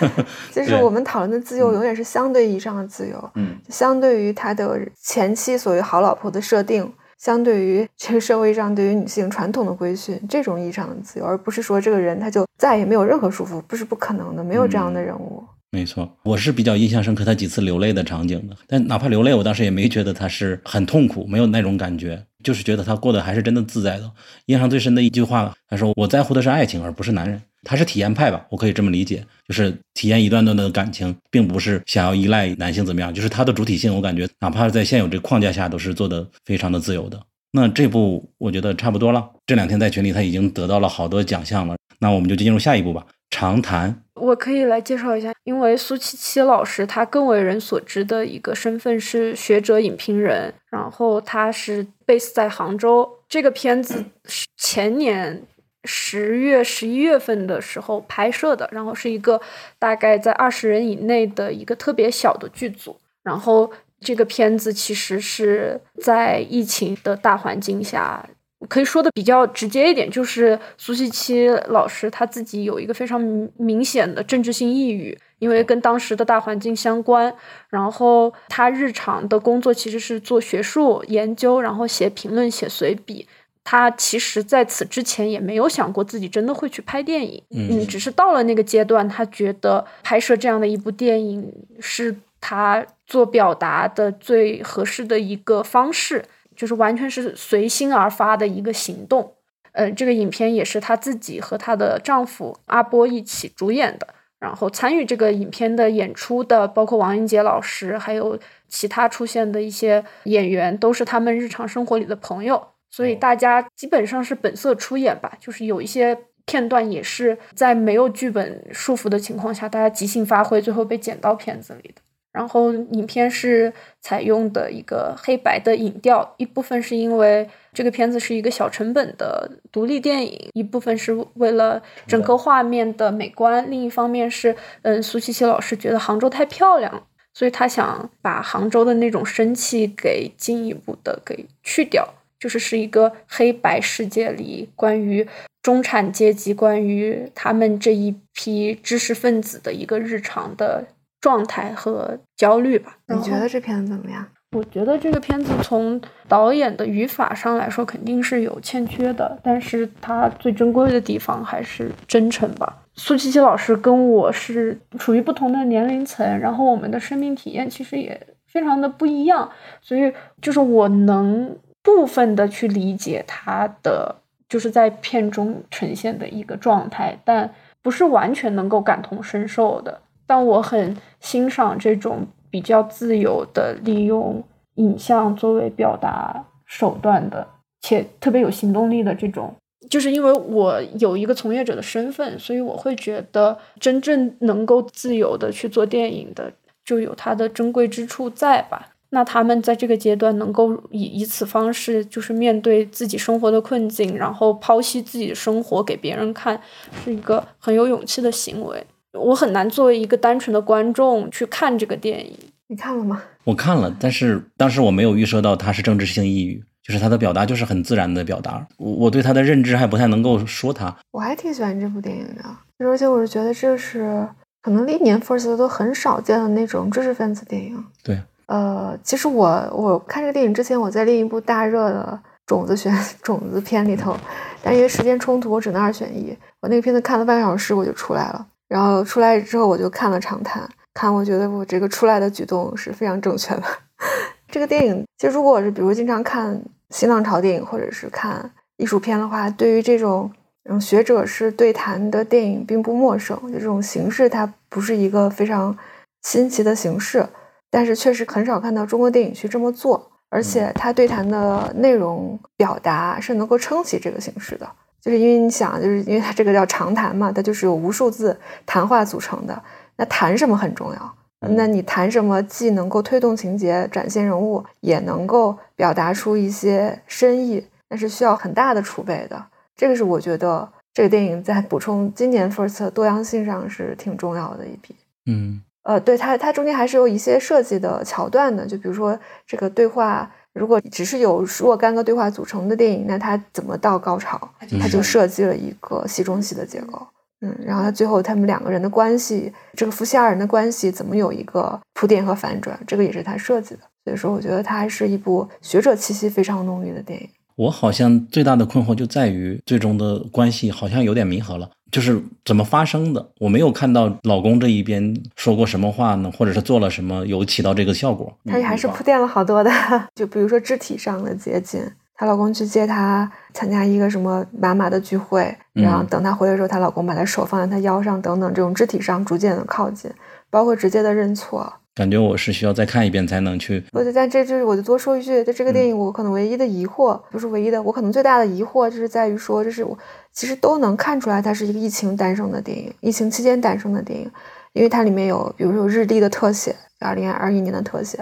[0.52, 3.32] 就是我们讨论的自由，永远是相对意义上的自由。
[3.36, 15.44] 嗯，相对于他的前妻所谓好老婆的设定，相对于这个社会上对于女性传统的规训，这种意义上的自由，而不是说这个人他就再也没有任何束缚，不是不可能的，没有这样的人物。
[15.70, 24.10] 没错，我是比较印象深刻他几次流泪的场景的，但哪怕流泪，我当时也没觉得他是很痛苦，没有那种感觉，就是觉得他过得还是真的自在的。
[24.48, 37.20] 印象最深的一句话，他说：“我在乎的是爱情，而不是男人。”他是体验派吧，我可以这么理解，就是体验一段段的感情，并不是想要依赖男性怎么样，就是他的主体性，我感觉哪怕是在现有这框架下，都是做的非常的自由的。
[37.52, 43.06] 那这部我觉得差不多了，这两天在群里他已经得到了好多奖项了，那我们就进入下一步吧。
[43.32, 44.02] 长谈。
[44.14, 53.10] 我可以来介绍一下，因为苏七七老师他更为人所知的一个身份是学者影评人，然后他是 base 在杭州。
[53.28, 55.42] 这个片子是前年
[55.86, 59.40] 十月、十一月份的时候拍摄的，然后是一个
[59.80, 62.98] 大概在二十人以内的一个特别小的剧组。
[63.24, 68.28] 然后这个片子其实是在疫情的大环境下。
[68.68, 73.22] 可以说的比较直接一点，就是苏西七老师他自己有一个非常
[73.58, 77.32] 明显的政治性抑郁，因为跟当时的大环境相关。
[77.70, 83.28] 然后他日常的工作其实是做学术研究，然后写评论、写随笔。
[83.66, 91.52] 他其实在此之前也没有想过自己真的会去拍电影，嗯，只是到了那个阶段，他觉得拍摄这样的一部电影
[91.82, 96.24] 是他做表达的最合适的一个方式。
[96.56, 99.34] 就是完全是随心而发的一个行动，
[99.74, 104.08] 嗯，这个影片也是她自己和她的丈夫阿波一起主演的，
[104.40, 122.02] 然后参与这个影片的演出的包括王英杰老师，还有其他出现的一些演员，都是他们日常生活里的朋友，所以大家基本上是本色出演吧，就是有一些片段也是在没有剧本束缚的情况下，大家即兴发挥，最后被剪到片子里的。
[122.32, 137.04] 然后影片是采用的一个黑白的影调，一部分是因为这个片子是一个小成本的独立电影，一部分是为了整个画面的美观，另一方面是，嗯，苏琪琪老师觉得杭州太漂亮，
[137.34, 142.08] 所以他想把杭州的那种生气给进一步的给去掉，
[142.46, 145.28] 就是是一个黑白世界里关于
[145.64, 150.86] 中产阶级、关于他们这一批知识分子的一个日常的。
[151.22, 152.96] 状态和焦虑吧。
[153.08, 154.24] 你觉得这片子怎么样？
[154.52, 162.84] 我觉得这个片子从导演的语法上来说肯定是有欠缺的，但是它最珍贵的地方还是真诚吧。
[162.94, 169.50] 苏琪琪老师跟我是处于不同的年龄层，然后我们的生命体验其实也非常的不一样，
[169.82, 174.16] 所以就是我能部分的去理解他的
[174.50, 180.02] 就是在片中呈现的一个状态，但不是完全能够感同身受的。
[180.26, 184.44] 但我很欣赏这种比较自由的利用
[184.76, 187.48] 影像作为表达手段的，
[187.82, 189.54] 且特别有行动力的这种，
[189.88, 196.52] 就是因为我有一个从业者的身份，所以我会觉得真正能够自由的去做电影的，
[196.84, 198.95] 就有它的珍贵之处在吧。
[199.16, 206.60] 那他们在这个阶段能够以以此方式，就是面对自己生活的困境，然后剖析自己的生活给别人看，
[207.02, 208.86] 是一个很有勇气的行为。
[209.14, 212.38] 我很难作为一个单纯的观众去看这个电影。
[212.68, 213.24] 你看了吗？
[213.46, 218.68] 我看了，但是当时我没有预设到他是政治性抑郁，就是他的表达就是很自然的表达。
[218.76, 220.94] 我我对他的认知还不太能够说他。
[221.12, 222.44] 我还挺喜欢这部电影的，
[222.80, 224.28] 而且我是觉得这是
[224.62, 227.86] 可能历年 First 都很少见的那种知识分子电影。
[228.04, 234.16] 对，呃，其实我我看这个电影之前，我在另一部大热的种子选种子片里头，
[234.62, 236.38] 但因为时间冲突，我只能二选一。
[236.62, 238.46] 我那个片子看了半个小时，我就出来了。
[238.68, 243.64] 然后出来之后，我就看了长谈，看我觉得我这个出来的举动是非常正确的。
[244.50, 250.32] 这个电影，其实如果我是比如经常看新浪潮电影或者是看艺术片的话，对于这种
[250.70, 253.40] 嗯学者式对谈的电影并不陌生。
[253.52, 255.78] 就这种形式，它不是一个非常
[256.24, 257.28] 新奇的形式，
[257.70, 264.70] 但是确实很少看到中国电影去这么做，而且他对谈的内容表达是能够撑起这个形式的。
[265.02, 269.62] 就是因为你想，就是因为它这个叫长谈嘛，它就是有无数字谈话组成的。
[269.98, 271.16] 那谈什么很重要？
[271.48, 279.46] 那你谈什么既能够推动情节、展现人物，也能够表达出一些深意，那是需要很大的储备的。
[279.76, 284.96] 这个是我觉得这个电影在补充今年 First 多样性上是挺重要的一笔。
[285.28, 289.18] 嗯，呃，对它它中间还是有一些设计的桥段的，就比如说
[289.48, 290.30] 这个对话。
[290.56, 294.40] 如果只是有若干个对话组成的电影，那它怎么到高潮？
[294.80, 297.06] 它就设计了一个戏中戏的结构，
[297.42, 302.80] 嗯，然后他最后他们两个人的关系，这个夫妻二人的关系怎么有一个铺垫和反转？
[302.88, 303.82] 这个也是他设计的。
[304.06, 307.28] 所以说，我觉得它还是一部学者气息非常浓郁的电影。
[307.58, 311.70] 我好像最大的困惑就在于最终的关系好像有点弥合了。
[311.96, 313.26] 就是怎么发生的？
[313.40, 318.38] 我没有看到老公这一边说过什么话呢，或者是做了什么有起到这个效果。
[318.44, 319.72] 她还是铺垫了好多的，
[320.14, 321.82] 就比如说肢体上的接近，
[322.14, 330.12] 她老公去接她参加一个什么妈妈的聚会，然后等她回来的时候，她老公把她手放在她腰上，等等，这种肢体上逐渐的靠近，
[330.50, 333.80] 包括直接的认错，感觉我是需要再看一遍才能去。
[333.94, 339.98] 不对，但这就是我就多说一句，就这个电影我可能唯一的疑惑，不是唯一的，我可能最大的疑惑就是在于说，就是我
[340.34, 344.30] 其实都能看出来，它是一个疫情诞生的电影，疫情期间诞生的电影，
[344.74, 348.20] 因为它里面有，比如说有日历的特写，二零二一年的特写，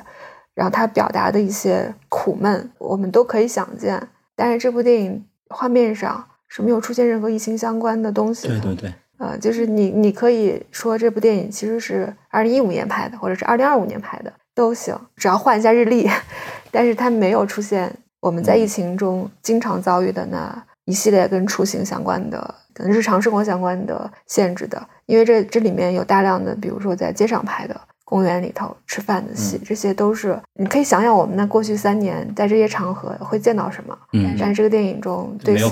[0.54, 4.08] 然后它表达的一些苦闷，我们都可以想见。
[4.36, 8.60] 但是这部电影画面上是没有出现任何疫情相关的东西的。
[8.60, 16.10] 对对对，呃，就是你你可以说这部电影其实是二零一五年拍的，或者是二零二五年拍的都行，只要换一下日历。
[16.72, 27.80] 但是它没有出现我们在疫情中经常遭遇的那一系列跟出行相关的、跟日常生活相关的限制的，因为这这里面有大量的，比如说在街上拍的。
[28.04, 33.98] 公园里头吃饭的戏，这些都是你可以想想我们那过去三年在这些场合会见到什么。
[34.12, 35.72] 嗯，但是这个电影中对此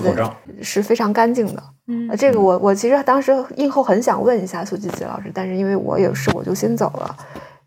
[0.61, 1.63] 是非常干净的。
[1.87, 7.15] 嗯，这个我我其实当时映后很想问一下苏吉吉老师，但是因为我有事我就先走了。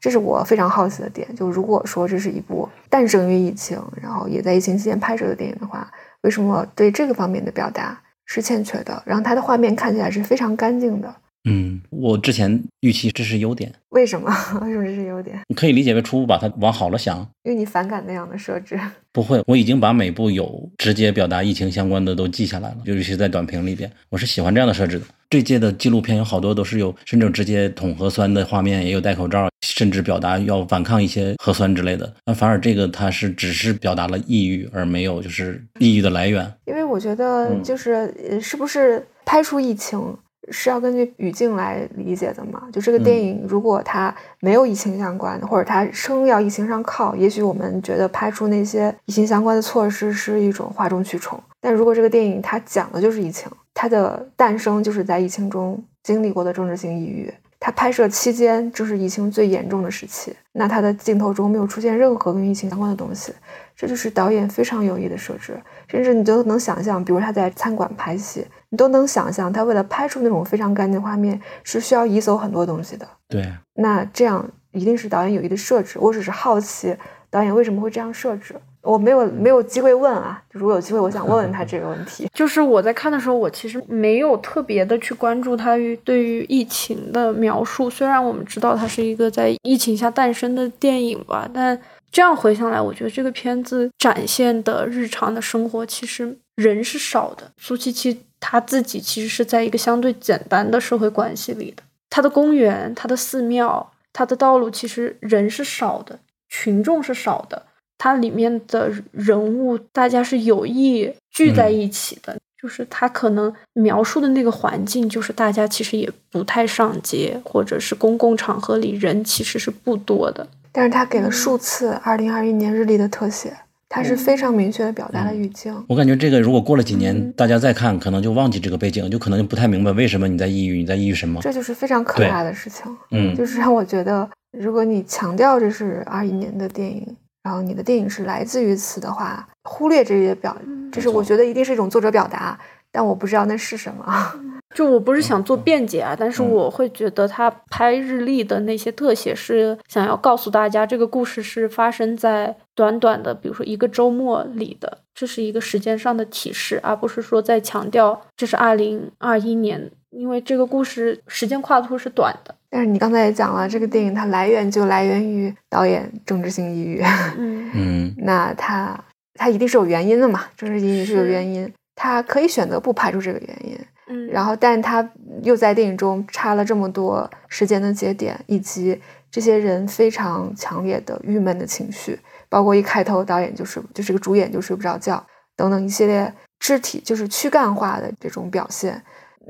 [0.01, 5.91] 这是我非常好奇的点，就如果说这是一部诞生于疫情，然后也在疫情期间拍摄的电影的话，
[6.23, 9.03] 为什么对这个方面的表达是欠缺的？
[9.07, 11.15] 然后它的画面看起来是非常干净的。
[11.47, 14.31] 嗯，我之前预期这是优点，为什么？
[14.63, 15.39] 为什么这是优点？
[15.49, 18.81] 你可以理解为初步把它往好了想，因为你反感那样的设置。
[19.13, 25.05] 不会，我已经把每部有直接表达疫情相关的都记下来了，尤其是在短评里边，我是喜欢这样的设置的。
[25.29, 32.11] 这届的纪录片有好多都是有甚至直接捅核酸的画面，也有戴口罩，甚至表达要反抗一些核酸之类的。
[32.25, 36.51] 那反而这个它是只是表达了抑郁，而没有就是抑郁的来源。
[36.67, 40.17] 因为我觉得就是是不是拍出疫情。
[40.51, 42.65] 是要根据语境来理解的嘛？
[42.73, 51.43] 就这个电影，如果它没有疫情相关的，或者它生要疫情上靠，也许我们觉得拍出那些疫情相关的措施是一种哗众取宠。
[51.61, 63.33] 但如果这个电影它讲的就是疫情，它的诞生就是在疫情中经历过的政治性抑郁，它拍摄期间就是疫情最严重的时期，那它的镜头中没有出现任何跟疫情相关的东西，
[63.75, 65.59] 这就是导演非常有意的设置。
[65.89, 68.45] 甚至你都能想象，比如他在餐馆拍戏。
[68.75, 73.07] 你都能想象，他为了拍出那种非常干净的画面，是需要移走很多东西的。
[73.29, 75.97] 对，那这样一定是导演有意的设置。
[76.01, 76.93] 我只是好奇，
[77.31, 78.53] 导演为什么会这样设置？
[78.83, 82.29] 我没有没有机会问啊，如果有机会，我想问问他这个问题。
[82.35, 87.89] 就是我在看的时候，我其实没有特别的去关注他对于疫情的描述。
[87.89, 97.53] 虽然我们知道它是一个在疫情下诞生的电影吧，但这样回想来，我觉得这个片子展现的日常的生活，其实人是少的。
[97.57, 98.21] 苏七七。
[98.47, 106.19] 他自己其实是在一个相对简单的社会关系里的，他的公园、他的寺庙、他的道路，其实人是少的，
[106.51, 107.63] 群众是少的，
[107.97, 123.57] 它里面的人物大家是有意聚在一起的，就是他可能描述的那个环境，就是大家其实也不太上街，或者是公共场合里人其实是不多的，但是他给了数次二零二一年日历的特写。
[123.95, 125.73] 它是非常明确的表达了语境。
[125.87, 131.41] 我感觉这个如果过了几年，大家再看，可能就忘记这个背景，就可能就不太明白为什么你在抑郁，你在抑郁什么。
[131.41, 132.85] 这就是非常可怕的事情。
[133.13, 137.07] 嗯，就是让我觉得，如果你强调这是二一年的电影，
[137.45, 140.57] 然后你的电影是来自于此的话，忽略这些表，
[140.91, 142.59] 这是我觉得一定是一种作者表达，
[142.95, 144.05] 但我不知道那是什么。
[144.75, 162.53] 就我不是想做辩解啊，但是我会觉得他拍日历的那些特写是想要告诉大家，这个故事是发生在短短的，比如说一个周末里的，这是一个时间上的提示，而不是说在强调这是二零二一年，因为这个故事时间跨度是短的。
[162.69, 167.01] 但是你刚才也讲了，这个电影它来源就来源于导演政治性抑郁，
[167.39, 168.99] 嗯嗯， 那他
[169.35, 170.47] 他一定是有原因的嘛？
[170.57, 173.79] 政治抑郁是有原因，他可以选择不排除这个原因。
[174.07, 175.09] 嗯，然后，但他
[175.43, 182.21] 又在电影中插了这么多时间的节点，以及这些人非常强烈的郁闷的情绪，
[182.51, 185.25] 包括一开头导演就是就是个主演就睡不着觉
[185.57, 189.03] 等等一系列肢体就是躯干化的这种表现。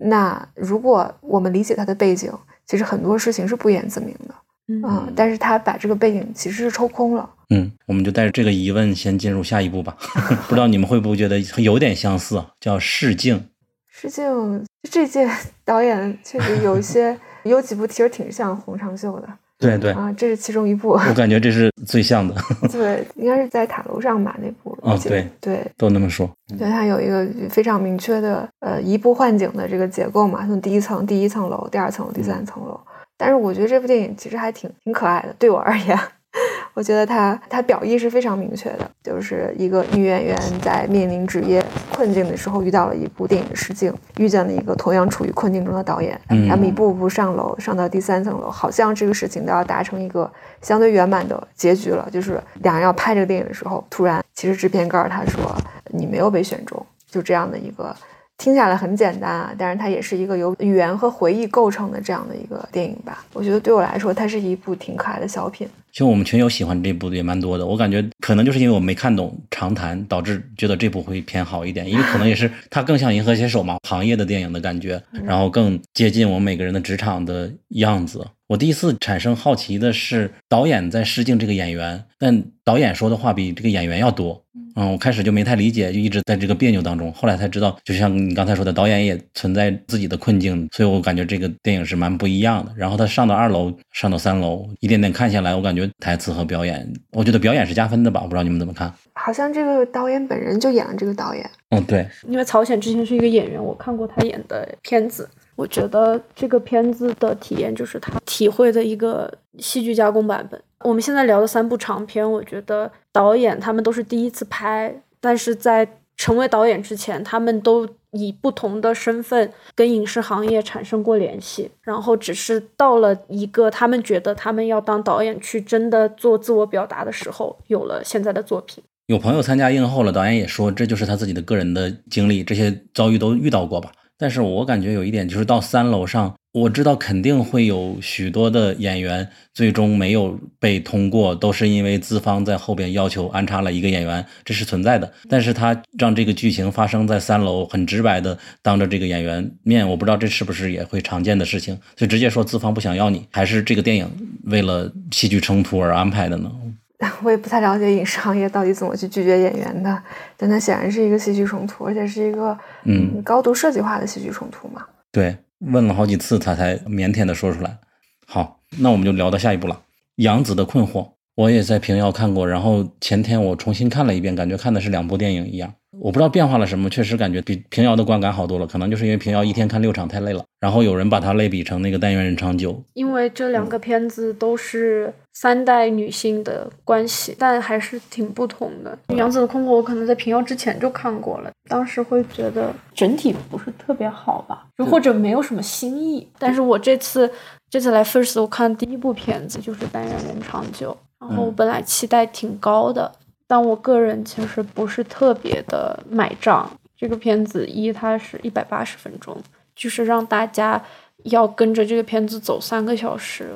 [0.02, 2.32] 那如果我们理解他的背景，
[2.64, 4.34] 其实很多事情是不言自明的，
[4.68, 7.28] 嗯，但是他把这个背景其实是抽空了。
[7.50, 9.96] 嗯，我们就带着这个疑问先进入下一步吧。
[10.48, 13.48] 不知道你们会不会觉得有点相似，叫试镜。
[13.88, 15.28] 试镜这届
[15.64, 20.90] 导演确实有一些 有几部其实挺像洪长秀的，对对啊，这是其中一部。
[20.90, 22.34] 我感觉这是最像的。
[22.72, 24.76] 对，应该是在塔楼上吧那部。
[24.82, 26.28] 啊，对对，都那么说。
[26.58, 32.80] 对，它有一个非常明确的呃移步换景的这个结构嘛，从第一层第一层楼，第二层楼，第三层楼。
[33.24, 35.98] 但是我觉得这部电影其实还挺挺可爱的，对我而言，
[36.74, 52.06] 我觉得他他表意是非常明确的，就是一个女演员在面临职业困境的时候，遇到了一部电影的试镜，遇见了一个同样处于困境中的导演，他们一步步上楼，上到第三层楼，好像这个事情都要达成一个相对圆满的结局了。
[52.12, 55.56] 就是两人要拍这个电影的时候，突然其实制片告诉他说
[55.86, 57.96] 你没有被选中，就这样的一个。
[58.36, 63.24] 听下来很简单啊，但是它也是一个由语言和回忆构成的这样的一个电影吧。
[63.32, 65.68] 我觉得对我来说，它是一部挺可爱的小品。
[65.94, 71.88] 其实我们群友喜欢这部的也蛮多的，我感觉可能就是因为我没看懂长谈，导致觉得这部会偏好一点。
[71.88, 78.26] 因为可能也是 它更像《银河携手》嘛，行业的电影的感觉，然后更接近我们每个人的职场的样子。
[78.48, 84.42] 我第一次产生好奇的是，导演在试镜这个演员，但导演说的话比这个演员要多。
[84.76, 87.12] 嗯，我开始就没太理解，就一直在这个别扭当中。
[87.12, 92.72] 后来才知道，就像你刚才说的，导演也存在自己的困境，所以我感觉这个电影是蛮不一样的。
[92.76, 98.20] 然后他上到二楼，上到三楼，一点点看下来，我感觉台词和表演，我觉得表演是加分的吧。
[98.22, 98.92] 我不知道你们怎么看？
[99.14, 101.48] 好像这个导演本人就演了这个导演。
[101.70, 105.28] 嗯，对，因为曹显之前是一个演员，我看过他演的片子。
[105.56, 110.60] 我觉得这个片子的体验就是他体会的一个戏剧加工版本。
[110.80, 128.82] 我们现在聊的三部长片，我觉得导演他们都是第一次拍，但是在成为导演之前，他们都以不同的身份跟影视行业产生过联系，然后只是到了一个他们觉得他们要当导演去真的做自我表达的时候，有了现在的作品。
[129.08, 133.92] 有朋友参加映后了，导演也说这就是他自己的个人的经历，这些遭遇都遇到过吧。
[134.16, 145.12] 但是我感觉有一点，就是到三楼上，我知道肯定会有许多的演员最终没有被通过，都是因为资方在后边要求安插了一个演员，这是存在的。
[145.28, 154.08] 但是他让这个剧情发生在三楼，很直白的当着这个演员面，我不知道这是不是也会常见的事情，就直接说资方不想要你，还是这个电影
[154.44, 156.52] 为了戏剧冲突而安排的呢？
[157.24, 160.00] 我也不太了解影视行业到底怎么去拒绝演员的，
[160.36, 164.86] 但它显然是一个戏剧冲突，而且是一个嗯高度设计化的戏剧冲突嘛。
[165.10, 165.36] 对，
[165.66, 167.78] 问了好几次他才腼腆的说出来。
[168.26, 169.74] 好，那我们就聊到下一步了，
[170.16, 170.92] 《杨子的困惑》，
[171.36, 175.72] 我也在平遥看过，然后前天我重新看了一遍，感觉看的是两部电影一样。
[176.00, 178.66] 我不知道变化了什么，确实感觉比平遥的观感好多了。
[178.66, 180.44] 可能就是因为平遥一天看六场太累了。
[180.60, 188.96] 然后有人把它类比成那个《但愿人长久》，因为这两个片子都是三代女性的关系，但还是挺不同的。
[189.16, 196.26] 《杨子的困惑》我可能在平遥之前就看过了，当时会觉得整体不是特别好吧，就或者没有什么新意。
[196.38, 197.30] 但是我这次
[197.70, 200.90] 这次来 First，我看第一部片子就是《但愿人长久》，
[201.28, 203.10] 然后我本来期待挺高的。
[203.46, 206.70] 但我个人其实不是特别的买账。
[206.96, 209.36] 这个片子一，它是一百八十分钟，
[209.76, 210.82] 就是让大家
[211.24, 213.50] 要跟着这个片子走三个小时。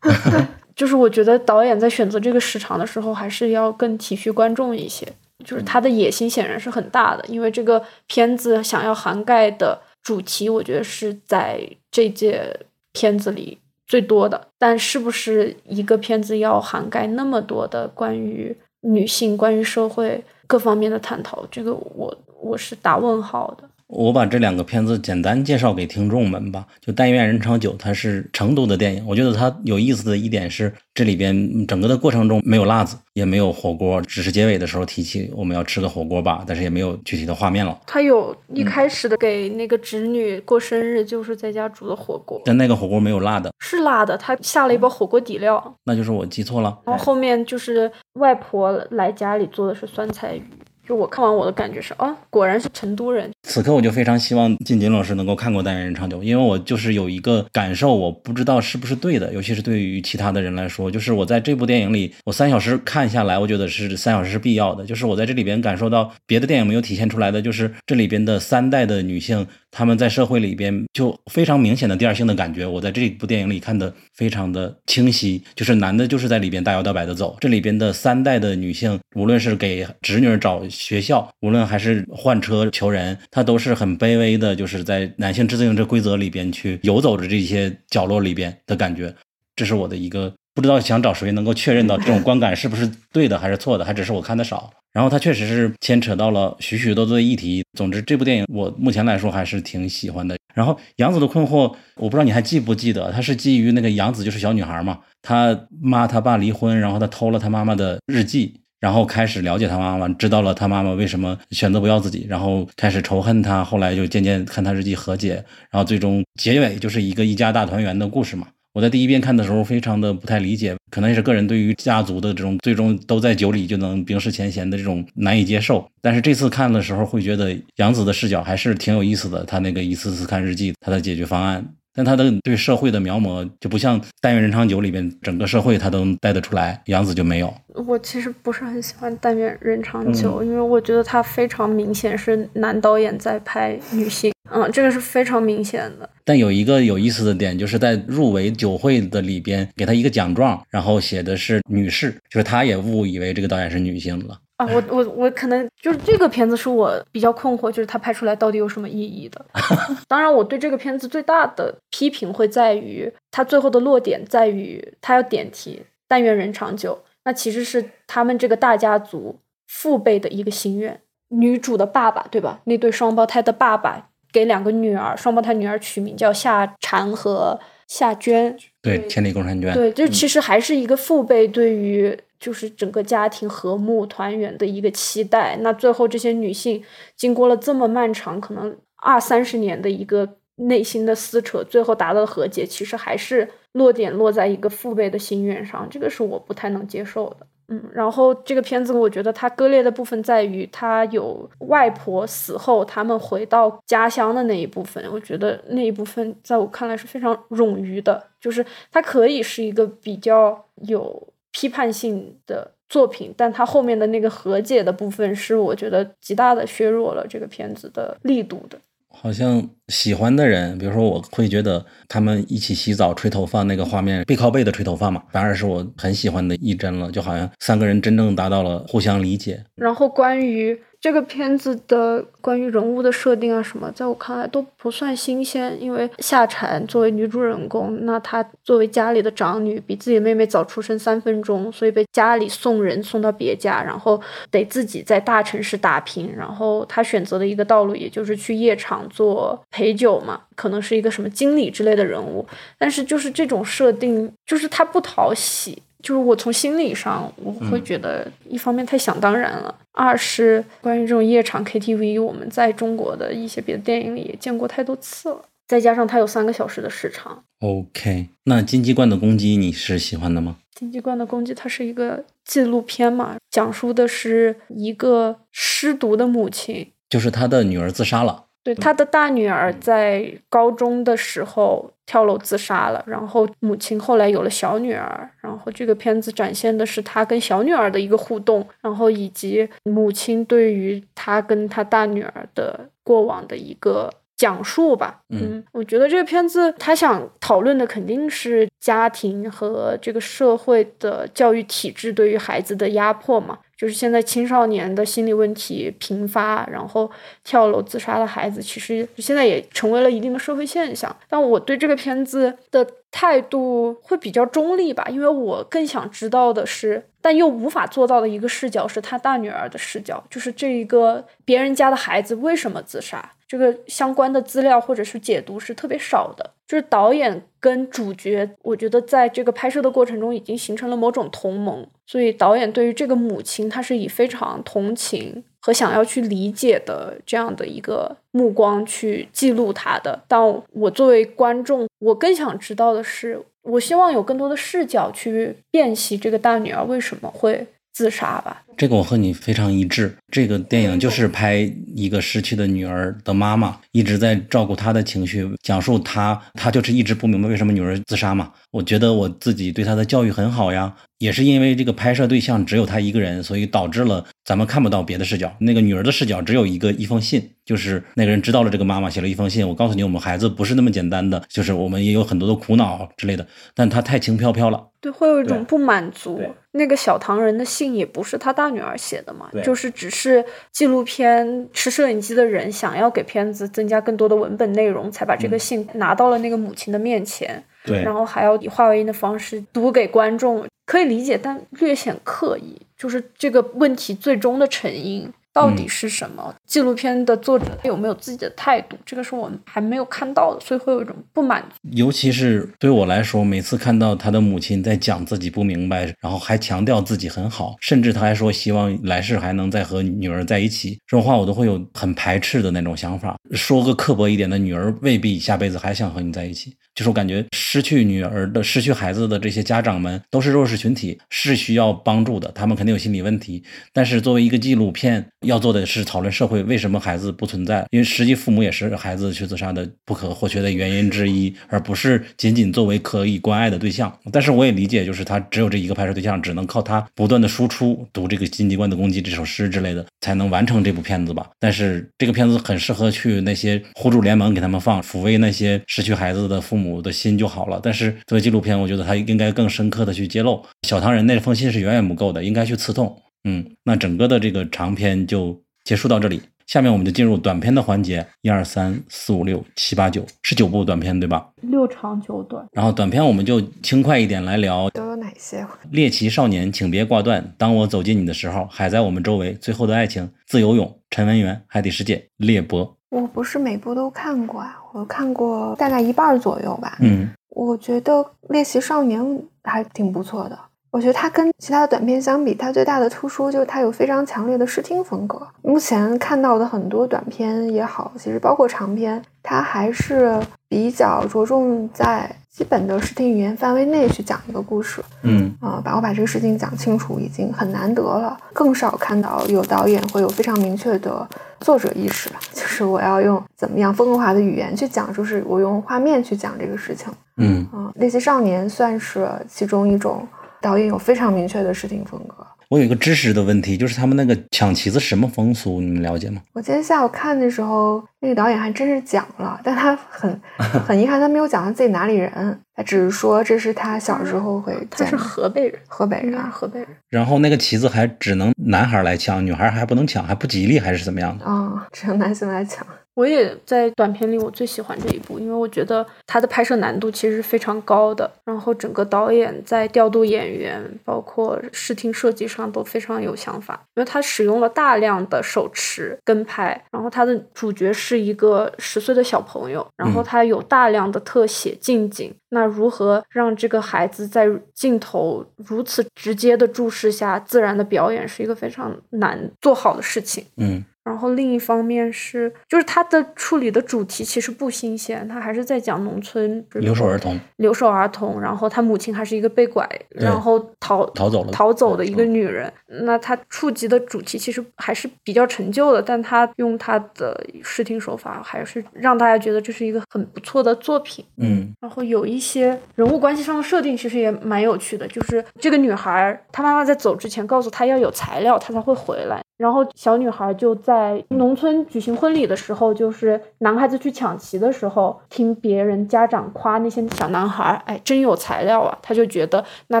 [0.76, 5.06] 就是我觉得导演在选择这个时长的时候，还是要更体恤观众一些。
[5.44, 12.60] 就是他的野心显然是很大的，因为这个片子想要涵盖的主题，我觉得是在这届
[12.92, 13.58] 片子里
[13.92, 14.38] 最多的。
[14.58, 18.56] 但是不是一个片子要涵盖那么多的关于？
[18.84, 23.62] 女性关于社会各方面的探讨，这个我我是打问号的。
[23.94, 26.66] 我把这两个片子简单介绍给听众们吧。
[26.80, 29.04] 就《但愿人长久》，它是成都的电影。
[29.06, 37.78] 我觉得它有意思的一点是，这里边整个的过程中没有辣子，也没有火锅，只是结尾的时候提起我们要吃个火锅吧，但是也没有具体的画面了。
[37.86, 44.16] 他有一开始的给那个侄女过生日，就是在家煮的火锅，但那个火锅没有辣的，是辣的。
[44.16, 46.78] 他下了一包火锅底料，那就是我记错了。
[46.86, 50.42] 然后后面就是外婆来家里做的是酸菜鱼。
[50.86, 53.30] 就我看完我的感觉是哦，果然是成都人。
[53.44, 64.84] 此刻我就非常希望靳锦老师能够看过《代言人长久》，因为我就是有一个感受，我不知道是不是对的，尤其是对于其他的人来说，就是我在这部电影里，我三小时看下来，我觉得是三小时是必要的。
[64.84, 69.46] 就是我在这里边感受到别的电影没有体现出来的，就是这里边的三代的女性。
[69.74, 89.14] 他们在社会里边就非常明显的第二性的感觉，我在这部电影里看的非常的清晰，就是男的就是在里边大摇大摆的走，这里边的三代的女性，无论是给侄女找学校，无论还是换车求人，她都是很卑微的，就是在男性制定这规则里边去游走着这些角落里边的感觉，
[89.56, 94.70] 这是我的一个不知道想找谁能够确认到这种观感是不是对的还是错的，还只是我看的少。
[94.92, 97.64] 然后它确实是牵扯到了许许多多的议题。
[97.78, 100.36] 总之，这部电影我目前来说还是挺喜欢的。
[100.54, 118.48] 然后杨子的困惑，我不知道你还记不记得，它是基于那个杨子就是小女孩嘛，她妈她爸离婚，然后她偷了她妈妈的日记，然后开始了解她妈妈，知道了她妈妈为什么选择不要自己，然后开始仇恨她，后来就渐渐看她日记和解，然后最终结尾就是一个一家大团圆的故事嘛。
[118.74, 125.86] 我在第一遍看的时候非常的不太理解，可能也是个人对于家族的这种最终都在酒里就能冰释前嫌的这种难以接受。
[126.00, 131.64] 但是这次看的时候会觉得杨子的视角还是挺有意思的，他那个一次次看日记，他的解决方案。
[131.94, 137.52] 但他的对社会的描摹就不像《但愿人长久》里边整个社会他都带得出来，杨子就没有。
[137.86, 146.08] 我其实不是很喜欢《但愿人长久》，因为我觉得他非常明显是男导演在拍女性，嗯，这个是非常明显的。
[146.24, 154.38] 但有一个有意思的点，就是在入围酒会的里边给他一个奖状，然后写的是女士，就是他也误以为这个导演是女性了。
[154.56, 159.44] 啊，我我我可能就是这个片子是我比较困惑，就是他拍出来到底有什么意义的？
[160.06, 171.00] 当然，我对这个片子最大的批评会在于他最后的落点在于他要点题“但愿人长久”，那其实是他们这个大家族父辈的一个心愿。
[171.34, 172.60] 女主的爸爸对吧？
[172.64, 178.56] 那对双胞胎的爸爸给两个女儿，双胞胎女儿取名叫夏蝉和夏娟。
[178.80, 179.74] 对，千里共婵娟。
[179.74, 182.18] 对，就其实还是一个父辈对于。
[182.42, 185.56] 就是整个家庭和睦团圆的一个期待。
[185.60, 186.82] 那最后这些女性
[187.16, 197.46] 经过了这么漫长，可能二三十年的一个内心的撕扯，最后达到了和解，其实还是落点落在一个父辈的心愿上，这个是我不太能接受的。
[197.72, 211.28] 嗯，然后这个片子我觉得它割裂的部分在于，它有外婆死后他们回到家乡的那一部分，我觉得那一部分在我看来是非常冗余的，就是它可以是一个比较有。
[211.54, 218.78] 批判性的作品，但它后面的那个和解的部分是我觉得极大的削弱了这个片子的力度的。
[219.12, 229.64] 好像喜欢的人，比如说我会觉得他们一起洗澡吹头发那个画面，背靠背的吹头发嘛，反而是我很喜欢的一帧了，就好像三个人真正达到了互相理解。
[229.74, 230.78] 然后关于。
[231.02, 252.46] 这个片子的关于人物的设定啊什么，在我看来都不算新鲜，因为夏蝉作为女主人公，那她作为家里的长女，比自己妹妹早出生三分钟，所以被家里送人送到别家，然后得自己在大城市打拼，然后她选择的一个道路，也就是去夜场做陪酒嘛，可能是一个什么经理之类的人物，
[252.78, 255.82] 但是就是这种设定，就是她不讨喜。
[256.00, 267.44] 就是我从心理上，我会觉得一方面太想当然了，二是关于这种夜场 KTV，我们在中国的一些别的电影里也见过太多次了，再加上它有三个小时的时长。
[267.60, 270.56] OK，那金鸡冠的攻击你是喜欢的吗？
[270.74, 278.46] 金鸡冠的攻击它是一个纪录片嘛，讲述的是一个失独的母亲，就是他的女儿自杀了。
[278.64, 295.20] 对，他的大女儿在高中的时候跳楼自杀了，然后母亲后来有了小女儿，然后这个片子展现的是他跟小女儿的一个互动，然后以及母亲对于他跟他大女儿的过往的一个讲述吧。
[295.30, 303.58] 嗯，我觉得这个片子他想讨论的肯定是家庭和这个社会的教育体制对于孩子的压迫嘛。
[303.82, 307.10] 就是现在青少年的心理问题频发，然后
[307.42, 311.16] 跳楼自杀的孩子，其实现在也成为了一定的社会现象。
[311.28, 323.32] 但我对这个片子的态度会比较中立吧，因为我更想知道的是，但又无法做到的一个视角是他大女儿的视角，就是这一个别人家的孩子为什么自杀。
[323.46, 340.24] 这个相关的资料或者是解读是特别少的，就是导演跟主角，我觉得在这个拍摄的过程中已经形成了某种同盟，所以导演对于这个母亲，他是以非常同情和想要去理解的这样的一个目光去记录他的。
[340.26, 348.64] 但我作为观众，我更想知道的是，我希望有更多的视角去辨析这个大女儿为什么会自杀吧。
[348.76, 350.14] 这个我和你非常一致。
[350.30, 358.50] 这个电影就是拍一个失去的女儿的妈妈，一直在照顾她的情绪，讲述她，她就是一直不明白为什么女儿自杀嘛。
[358.70, 365.52] 我觉得我自己对她的教育很好呀，也是因为这个拍摄对象只有她一个人，所以导致了咱们看不到别的视角。
[365.58, 373.46] 那个女儿的视角只有一个一封信，就是那个人知道了这个妈妈写了一封信，我告诉你，我们孩子不是那么简单的，就是我们也有很多的苦恼之类的。
[373.74, 376.40] 但她太轻飘飘了，对，会有一种不满足。
[376.74, 379.50] 那个小唐人的信也不是他大女儿写的嘛。
[379.62, 387.62] 就是只是纪录片持摄影机的人想要给片子增加更多的文本内容，才把这个信拿到了那个母亲的面前。
[387.84, 392.80] 对，然后还要以话外音的方式读给观众，可以理解，但略显刻意。
[392.96, 396.54] 就是这个问题最终的成因，到底是什么？
[396.66, 398.96] 纪录片的作者有没有自己的态度？
[399.04, 401.76] 这个是我们还没有看到的，所以会有一种不满足。
[401.92, 413.36] 尤其是对我来说，每次看到他的母亲在讲自己不明白，然后还强调自己很好，甚至他还说希望来世还能再和女儿在一起，这种话我都会有很排斥的那种想法。
[413.50, 416.74] 说个刻薄一点的，女儿未必下辈子还想和你在一起。
[416.94, 422.52] 就是我感觉失去女儿的、失去孩子的这些家长们都是弱势群体，是需要帮助的。
[422.54, 423.62] 他们肯定有心理问题，
[423.92, 434.12] 但是作为一个纪录片，要做的是讨论社会为什么孩子不存在，因为实际父母也是孩子去自杀的不可或缺的原因之一，而不是仅仅作为可以关爱的对象。
[434.30, 441.48] 但是我也理解，就是他只有这一个拍摄对象，只能靠他不断的输出，读这个《荆棘冠的攻击》这首诗之类的，才能完成这部片子吧。
[441.58, 446.81] 但是这个片子很适合去那些互助联盟给他们放，抚慰那些失去孩子的父母。
[446.82, 453.16] 母的心就好了，但是作为纪录片，我觉得它应该更深刻的去揭露小唐人那封信是远远不够的，应该去刺痛。
[453.44, 461.48] 嗯，那整个的这个长篇就结束到这里，下面我们就进入短片的环节，一二三四五六七八九，是九部短片对吧？
[461.62, 462.64] 六长九短。
[462.72, 465.66] 然后短片我们就轻快一点来聊，都有哪些？
[465.90, 467.52] 猎奇少年，请别挂断。
[467.58, 469.54] 当我走进你的时候，海在我们周围。
[469.54, 470.98] 最后的爱情，自由泳。
[471.10, 472.96] 陈文元，海底世界，猎博。
[473.12, 476.96] 我不是每部都看过啊，我看过大概一半左右吧。
[477.00, 479.22] 嗯，我觉得《猎奇少年》
[479.62, 480.58] 还挺不错的。
[480.90, 485.46] 我觉得它跟其他的短片相比，它最大的突出就是它有非常强烈的视听风格。
[485.60, 492.34] 目前看到的很多短片也好，其实包括长片，它还是比较着重在。
[492.52, 501.26] 基本的视听语言范围内去讲一个故事，嗯啊，把我把这个事情讲清楚已经很难得了，更少看到有导演会有非常明确的
[501.62, 510.26] 作者意识吧， 就是我要用怎么样风格化的语言去讲，就是我用画面去讲这个事情，嗯啊，猎奇少年算是其中一种
[510.60, 512.46] 导演有非常明确的视听风格。
[512.68, 516.40] 我有一个知识的问题，就是他们那个抢旗子什么风俗，你们了解吗？
[516.54, 520.40] 我今天下午看的时候，那个导演还真是讲了，但他很
[520.86, 524.76] 很遗憾，他没有讲他自己哪里人，他只是说这是他小时候会。
[524.90, 526.88] 他是河北人，河北人，河北人。
[527.08, 531.44] 然后那个旗子还只能男孩来抢，女孩还不能抢，还不吉利，还是怎么样的？
[531.44, 532.84] 啊，只能男性来抢。
[533.14, 560.44] 我也在短片里，我最喜欢这一部，因为我觉得它的拍摄难度其实是非常高的，然后整个导演在调度演员，包括视听设计上都非常有想法，因为他使用了大量的手持跟拍，然后他的主角是一个十岁的小朋友，然后他有大量的特写近景，那如何让这个孩子在镜头如此直接的注视下自然的表演，是一个非常难做好的事情。
[560.56, 560.84] 嗯。
[561.04, 572.72] 然后另一方面是，就是他的处理的主题其实不新鲜，他还是在讲农村留守儿童，留守儿童，然后他母亲还是一个被拐，然后逃逃走了逃走的一个女人。
[573.04, 581.24] 那他触及的主题其实还是比较陈旧的，但他用他的视听手法，还是让大家觉得这是一个很不错的作品。
[581.38, 589.42] 嗯，然后有一些人物关系上的设定其实也蛮有趣的，就是这个女孩，她妈妈在走之前告诉她要有材料，她才会回来。
[589.62, 598.98] 然后小女孩就在农村举行婚礼的时候，就是男孩子去抢旗的时候，听别人家长夸那些小男孩，哎，真有材料啊！
[599.00, 600.00] 他就觉得那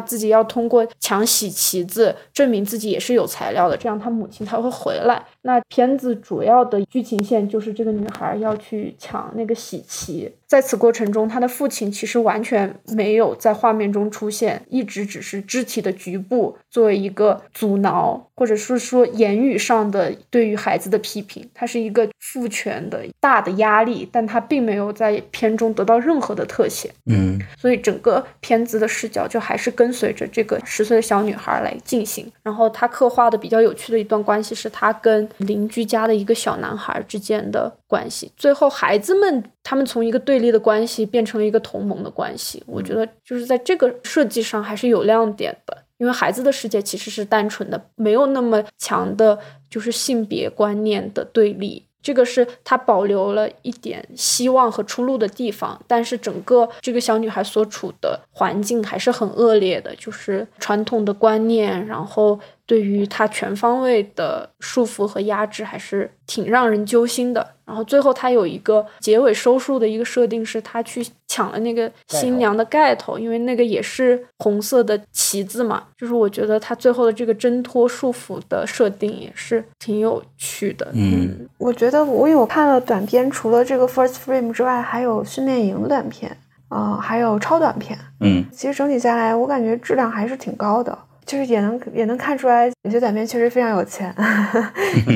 [0.00, 5.22] 自己要通过抢喜旗子证明自己也是有材料的，这样他母亲才会回来。
[5.42, 26.90] 那片子主要的剧情线就是这个女孩要去抢那个喜旗，在此过程中，她的父亲其实完全没有在画面中出现，一直只是肢体的局部作为一个阻挠，或者是说言语上的对于孩子的批评，他是一个父权的大的压力，但他并没有在片中得到任何的特写。
[27.06, 32.32] 嗯，所以整个片子的视角就还是跟随着这个十岁的小女孩来进行。
[32.42, 35.28] 然后他刻画的比较有趣的一段关系是他跟。
[35.42, 42.62] 邻居家的一个小男孩之间的关系，最后孩子们他们从一个对立的关系变成了一个同盟的关系。
[42.64, 51.84] 我觉得就是在这个设计上还是有亮点的，因为孩子的世界其实是单纯的，没有那么强的就是性别观念的对立。
[52.02, 62.38] 这个是她保留了一点希望和出路的地方，但是整个这个小女孩所处的环境还是很恶劣的，就是传统的观念，然后。
[62.72, 67.46] 对于他全方位的束缚和压制，还是挺让人揪心的。
[67.66, 75.82] 然后最后他有一个结尾收束的一个设定，是他去抢了那个新娘的盖头，因为那个也是红色的旗子嘛。
[75.98, 80.90] 就是我觉得他最后的这个挣脱束缚的设定也是挺有趣的。
[80.94, 86.34] 嗯，我觉得我有看了短片，除了这个 First Frame 之外，还有训练营短片，
[86.70, 87.98] 啊，还有超短片。
[88.20, 90.96] 嗯，其实整体下来，我感觉质量还是挺高的。
[91.24, 94.14] 就是也能也能看出来，有些短片确实非常有钱，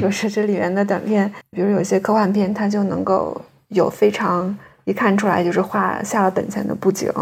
[0.01, 7.13] 就是这里面的短片，比如有些科幻片，它就能够有非常一看出来就是画下了本钱的布景。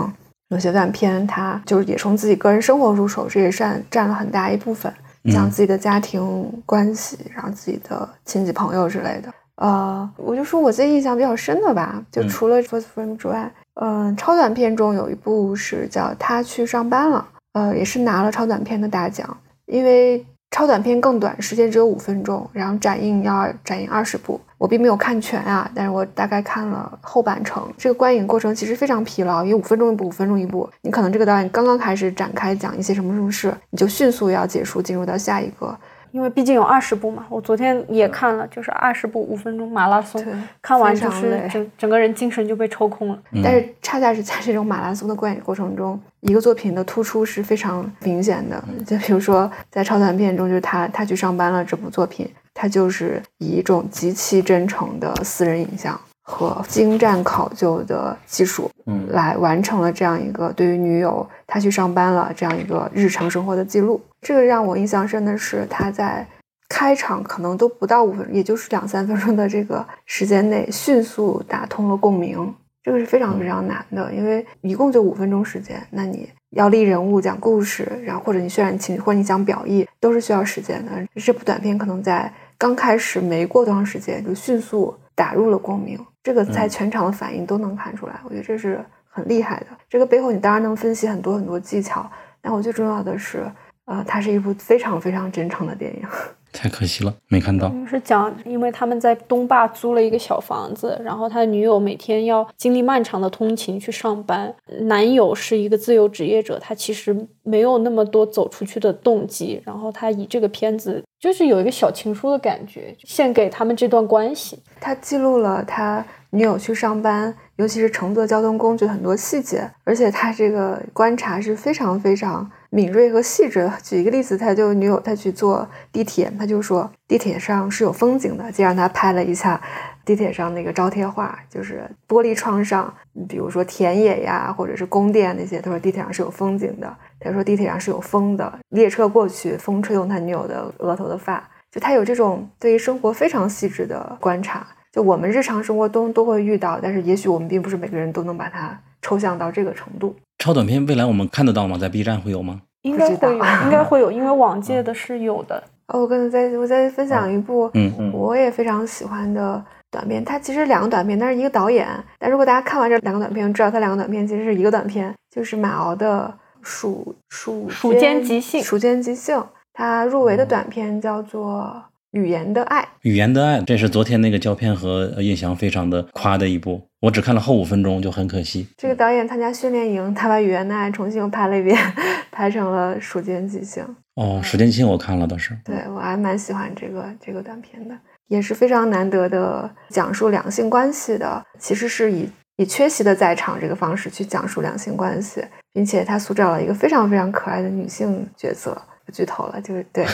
[0.50, 4.92] 有些短片，它就是也从自己个人生活入手，这也占占了很大一部分，
[5.32, 9.32] 讲自己的家庭关系，然后自己的亲戚朋友之类的。
[9.56, 20.24] 呃，我就说我自己印象比较深的吧，就除了 First Frame 之外，嗯，超短片中有一部是叫《他去上班了》，呃，也是拿了超短片的大奖，因为。
[20.50, 27.68] 超短片更短，时间只有五分钟，然后展映要展映二十部，我并没有看全啊，但是我大概看了后半程。
[27.76, 35.76] 这个观影过程其实非常疲劳，因为五分钟一部，五分钟一部，你可能这个导演刚刚开始展开讲一些什么什么事，你就迅速要结束，进入到下一个。
[36.14, 40.24] 因为毕竟有二十部嘛，我昨天也看了，就是二十部五分钟马拉松，
[40.62, 43.18] 看完就是整整个人精神就被抽空了。
[43.42, 48.62] 但是恰恰是在这种马拉松的观影过程中，一个作品的突出是非常明显的。
[48.86, 56.00] 就比如说在超短片中，就是他他去上班了这部作品，他就是以一种极其真诚的私人影像。
[56.26, 64.00] 和精湛考究的技术，嗯，来完成了这样一个对于女友她去上班了这样一个日常生活的记录。
[64.22, 66.26] 这个让我印象深的是，他在
[66.68, 72.54] 开场可能都不到五分，也就是两三分钟的这个时间内，迅速打通了共鸣。
[72.82, 80.92] 这个是非常非常难的，因为一共就五分钟时间，那你要立人物、讲故事，然后或者你渲染情绪，或者你讲表意，都是需要时间的。
[81.16, 85.98] 这部短片可能在刚开始没过多长时间，就迅速打入了共鸣。
[86.24, 89.66] 这个在全场的反应都能看出来，我觉得这是很厉害的。
[89.90, 92.10] 这个背后你当然能分析很多很多技巧，
[92.40, 93.44] 但我最重要的是，
[93.84, 96.08] 呃，它是一部非常非常真诚的电影。
[96.54, 97.70] 太可惜了，没看到。
[97.86, 104.54] 是讲，因为他们在东坝租了一个小房子，然后他的女友每天要经历漫长的通勤去上班。
[104.82, 109.60] 男友是一个自由职业者，他其实没有那么多走出去的动机。
[109.64, 114.58] 然后他以这个片子，就是有一个小情书的感觉，献给他们这段关系。
[114.80, 122.50] 他记录了他女友去上班，尤其是乘坐交通工具很多细节，而且他这个观察是非常非常。
[122.70, 123.72] 敏锐和细致的。
[123.84, 129.60] 举一个例子，他就女友，他去坐地铁，他就说地铁上是有风景的，就让他拍了一下
[130.04, 132.92] 地铁上那个招贴画，就是玻璃窗上，
[133.28, 136.96] 比如说田野呀，或者是宫殿那些，他说地铁上是有风景的。
[137.20, 150.14] 他说地铁上是有风的，列车过去，风吹动他女友的额头的发，就他有这种对于生活非常细致的观察，就我们日常生活中都会遇到，但是也许我们并不是每个人都能把它抽象到这个程度。
[150.38, 151.76] 超短片未来我们看得到吗？
[151.76, 152.60] 在 B 站会有吗？
[152.82, 155.60] 应该会有，应该 会有，因为往届的是有的。
[155.88, 160.24] 哦，我刚才再我再分享一部，嗯嗯，我也非常喜欢的短片。
[160.24, 161.88] 它其实两个短片，但是一个导演。
[162.20, 166.32] 但如果大家看完这两个短片，知道它两个短片其实是一个短片，就是马敖的
[166.62, 168.60] 《鼠鼠鼠间即兴》。
[168.64, 169.42] 鼠间即兴，
[169.72, 171.82] 它入围的短片叫做。
[172.14, 178.68] 语言的爱，语言的爱，这是昨天那个胶片和印象非常的夸的一部，我只看了后五分钟，就很可惜。
[178.76, 181.76] 这个导演参加训练营，他把语言的爱重新又拍了一遍，
[182.30, 183.82] 拍成了《蜀间即兴》。
[184.14, 187.98] 哦，《蜀间即兴》我看了倒是，对我还蛮喜欢这个这个短片的，
[188.28, 198.80] 也是非常难得的讲述两性关系的，其实是以以缺席的在场这个方式去讲述两性关系，并且他塑造了一个非常非常可爱的女性角色。
[199.06, 200.06] 不剧透了，就是对，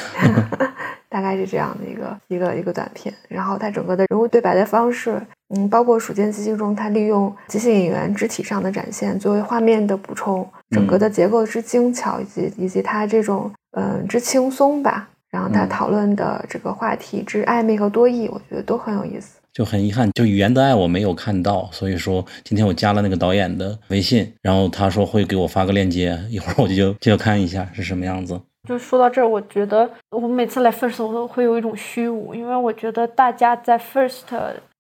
[1.11, 3.13] 大概是这样的一个一个一个短片。
[3.29, 5.21] 然后它整个的人物对白的方式，
[5.55, 15.11] 嗯，包括《蜀间即兴》中，它利用即兴演员肢体上的展现作为画面的补充，整个的结构之精巧，以及以及它这种嗯之轻松吧。
[15.31, 19.39] 然后他讨论的这个话题之暧昧和多义，我觉得都很有意思。
[19.53, 28.41] 就很遗憾，就语言的爱我没有看到，所以说今天我加了那个导演的微信，然后他说会给我发个链接，一会儿我就就要看一下是什么样子。
[28.69, 34.23] 就说到这儿，我觉得我每次来 First 我都会有一种虚无，因为我觉得大家在 First，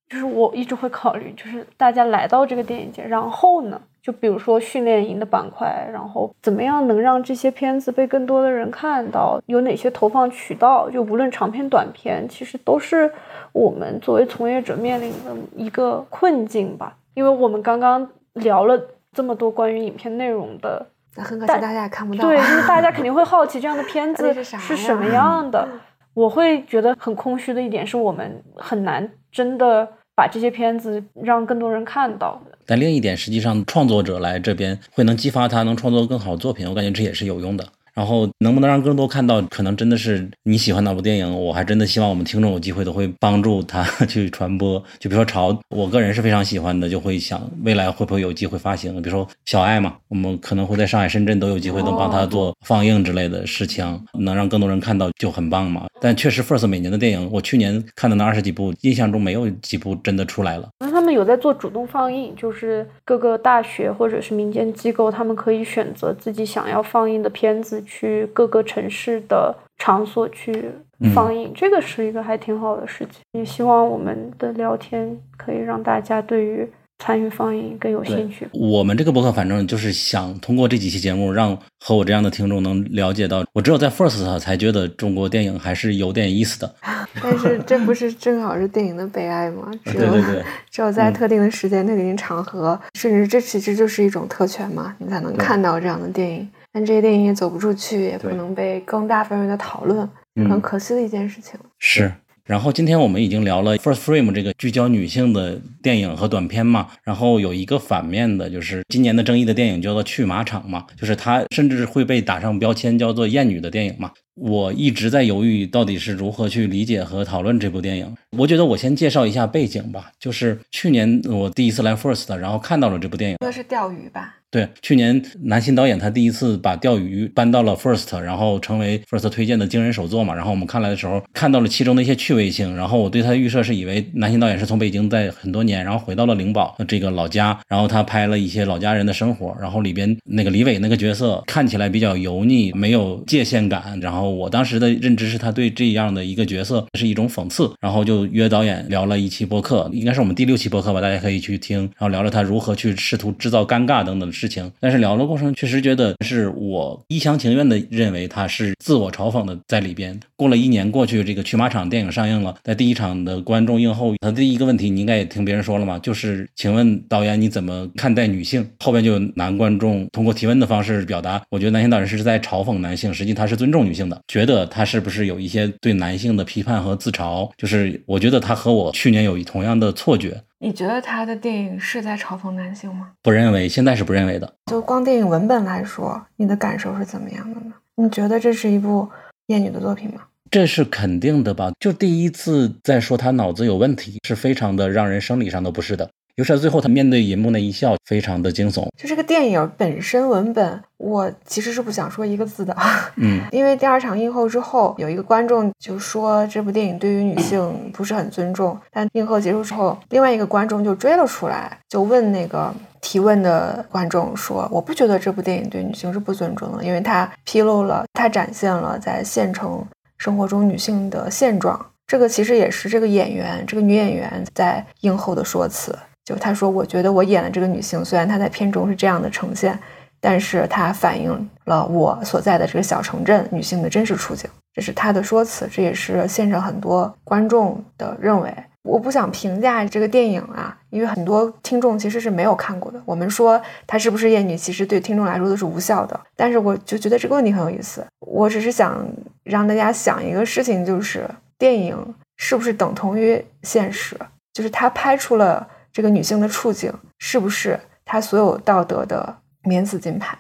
[0.09, 13.11] 就是我一直会考虑，就是大家来到这个电影节，然后呢，就比如说训练营的板块，然后怎么样能让这些片子被更多的人看到，有哪些投放渠道，就无论长片短片，其实都是
[13.53, 16.97] 我们作为从业者面临的一个困境吧。
[17.15, 18.81] 因为我们刚刚聊了
[19.13, 20.87] 这么多关于影片内容的。
[21.17, 22.29] 很可惜，大家也看不到。
[22.29, 25.67] 对，就是大家 肯定会好奇这样的片子是什么样的。
[26.15, 32.41] 我会觉得很空虚的一点是我们很难真的把这些片子让更多人看到。
[32.67, 37.65] 但另一点，实际上创作者来这边会能激发他能创作更好的作品，我感觉这也是有用的。
[37.95, 44.79] 然后能不能让更多看到，可能真的是你喜欢哪部电影，我还真的希望我们听众有机会都会帮助他 去传播。
[44.99, 49.01] 就比如说潮，我个人是非常喜欢的，就会想未来会不会有机会发行。
[49.03, 55.87] 比如说小爱嘛，我们可能会在上海、深圳都有机会能帮他做放映之类的事情，能让更多人看到就很棒嘛。
[56.01, 60.69] 但确实，First 每年的电影，我去年看的那二十几部，印象中没有几部真的出来了。
[61.01, 70.71] 那他们有在做主动放映，就是各个大学或者是民间机构，他们可以选择自己想要放映的片子，去各个城市的场所去
[71.15, 73.23] 放映，这个是一个还挺好的事情。
[73.33, 76.71] 也希望我们的聊天可以让大家对于。
[77.01, 78.47] 参与放映更有兴趣。
[78.53, 86.75] 我们这个博客反正就是想通过这几期节目，让和我这样的听众能了解到，我只有在 First 才觉得中国电影还是有点意思的。
[87.23, 89.71] 但是这不是正好是电影的悲哀吗？
[89.85, 96.49] 对对对， 只有在特定的时间、特定场合，甚至这其实就是一种特权嘛，你才能看到这样的电影。
[96.73, 100.09] 但这些电影也走不出去，也不能被更大范围的讨论，
[100.49, 101.59] 很可惜的一件事情。
[101.79, 102.13] 是。
[102.45, 114.11] 然后今天我们已经聊了 First Frame 这个聚焦女性的电影和短片嘛，然后有一个反面的，就是今年的争议的电影叫做《去马场》嘛，就是它甚至会被打上标签叫做艳女的电影嘛。
[114.35, 118.15] 我一直在犹豫到底是如何去理解和讨论这部电影。
[118.37, 124.40] 我觉得我先介绍一下背景吧，就是去年我第一次来 First，然后看到了这部电影，说是钓鱼吧。
[124.51, 130.35] 对，去年男新导演他第一次把钓鱼搬到了 First，然后成为 First 推荐的惊人首作嘛。
[130.35, 132.75] 然后我们看来的时候，看到了其中的一些趣味性。
[132.75, 139.57] 然后我对他的预设是以为男新导演是从北京在很多年，然后回到了灵宝这个老家，然后他拍了一些老家人的生活。
[139.61, 144.01] 然后里边那个李伟那个角色看起来比较油腻，没有界限感。
[144.01, 147.73] 然后我当时的认知是他对这样的一个角色是一种讽刺。
[147.81, 151.79] 然后就约导演聊了一期播客，应该是我们第六期播客吧，大家可以去听。
[151.79, 154.71] 然后聊了他如何去试图制造尴尬等等事情。
[154.81, 155.31] 但是聊的。
[155.31, 160.19] 过程确实觉得是我一厢情愿的认为他是自我嘲讽的在里边。
[160.35, 168.69] 过了一年过去，这个《去马场》电影上映了，在第一场的观众映后，他第一个问题你应该也听别人说了嘛，就是请问导演你怎么看待女性？
[168.81, 177.49] 后边就有男观众通过提问的方式表达，我觉得男性导演是在嘲讽男性，实际他是尊重女性的，觉得他是不是有一些对男性的批判和自嘲？
[177.57, 180.43] 就是我觉得他和我去年有同样的错觉。
[180.63, 183.13] 你觉得他的电影是在嘲讽男性吗？
[183.23, 184.53] 不认为，现在是不认为的。
[184.67, 187.73] 就光电影文本来说，你的感受是怎么样的呢？
[187.95, 189.09] 你觉得这是一部
[189.47, 190.21] 厌女的作品吗？
[190.51, 191.73] 这是肯定的吧？
[191.81, 196.11] 就第一次在说他脑子有问题，是非常的让人生理上都不适的。
[196.41, 198.89] 尤其是最后他面对银幕那一笑，非常的惊悚。
[198.97, 202.75] 就这个电影本身文本，我其实是不想说一个字的。
[203.17, 208.75] 嗯， 因为第二场映后之后，有一个观众就说这部电影对于女性不是很尊重。
[208.91, 219.85] 但映后结束之后，另外一个观众就追了出来，就问那个提问的观众说：“我不觉得这部电影对女性是不尊重的，因为它披露了，它展现了在县城
[220.17, 221.79] 生活中女性的现状。
[222.07, 225.95] 这个其实也是这个演员，这个女演员在映后的说辞。”
[226.25, 229.79] 就他说，我觉得我演的这个女性，虽然她在片中是这样的呈现，
[230.21, 234.49] 但是她反映了我所在的这个小城镇女性的真实处境。
[234.73, 238.55] 这是他的说辞，这也是现场很多观众的认为。
[238.83, 243.03] 我不想评价这个电影啊，因为很多听众其实是没有看过的。
[243.05, 246.19] 我们说她是不是艳女，其实对听众来说都是无效的。
[246.37, 248.07] 但是我就觉得这个问题很有意思。
[248.21, 249.05] 我只是想
[249.43, 254.17] 让大家想一个事情，就是电影是不是等同于现实？
[254.55, 255.67] 就是他拍出了。
[255.93, 260.39] 这个女性的处境是不是她所有道德的免死金牌？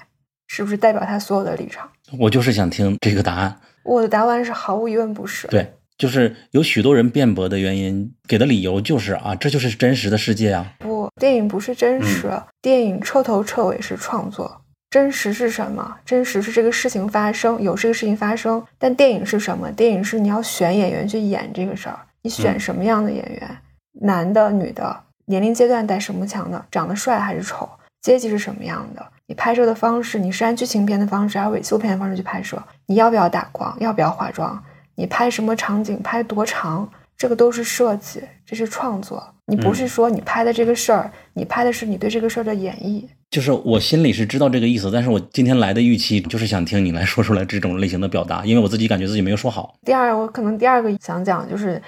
[0.48, 1.88] 是不是代表她所有的立场？
[2.18, 3.60] 我就是想听这个答案。
[3.84, 5.46] 我的答案是毫无疑问不是。
[5.46, 10.74] 对，就是有许多人辩驳的原因，给的理由就是啊，这就是真实的世界啊。
[10.80, 12.30] 不，电影不是真实，
[12.60, 14.60] 电影彻头彻尾是创作。
[14.90, 15.96] 真实是什么？
[16.04, 18.60] 真实是这个事情发生，有这个事情发生。
[18.76, 19.70] 但电影是什么？
[19.70, 23.58] 电影是你要选演员去演这个事儿，你选什么样的演员？
[24.02, 25.04] 男的、女的？
[25.30, 26.66] 年龄阶段带什么强的？
[26.72, 27.68] 长得帅还是丑？
[28.02, 29.06] 阶级是什么样的？
[29.28, 32.60] 你拍摄的方式，你是按剧情片的方式，还是伪修片的方式去拍摄？
[32.86, 33.72] 你要不要打光？
[33.78, 34.60] 要不要化妆？
[34.96, 36.02] 你拍什么场景？
[36.02, 36.90] 拍多长？
[37.16, 39.22] 这个都是设计，这是创作。
[39.46, 43.04] 你不是说你拍的这个事儿，你拍的是你对这个事儿的演绎。
[43.30, 49.76] 就是我心里是知道这个意思，但是我今天来的预期就是想听你来说出来这种类型的表达，因为我自己感觉自己没有说好。
[49.84, 51.80] 第二，我可能第二个想讲就是。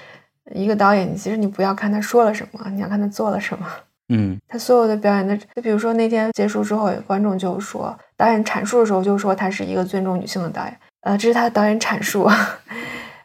[0.53, 3.65] 一个导演，其实你不要看他说了什么，你要看他做了什么。
[4.09, 10.77] 嗯， 他所有的表演的，就比如说那天结束之后，观众就说，导演阐述的时候就说他是一个尊重女性的导演。
[11.01, 12.29] 呃，这是他的导演阐述。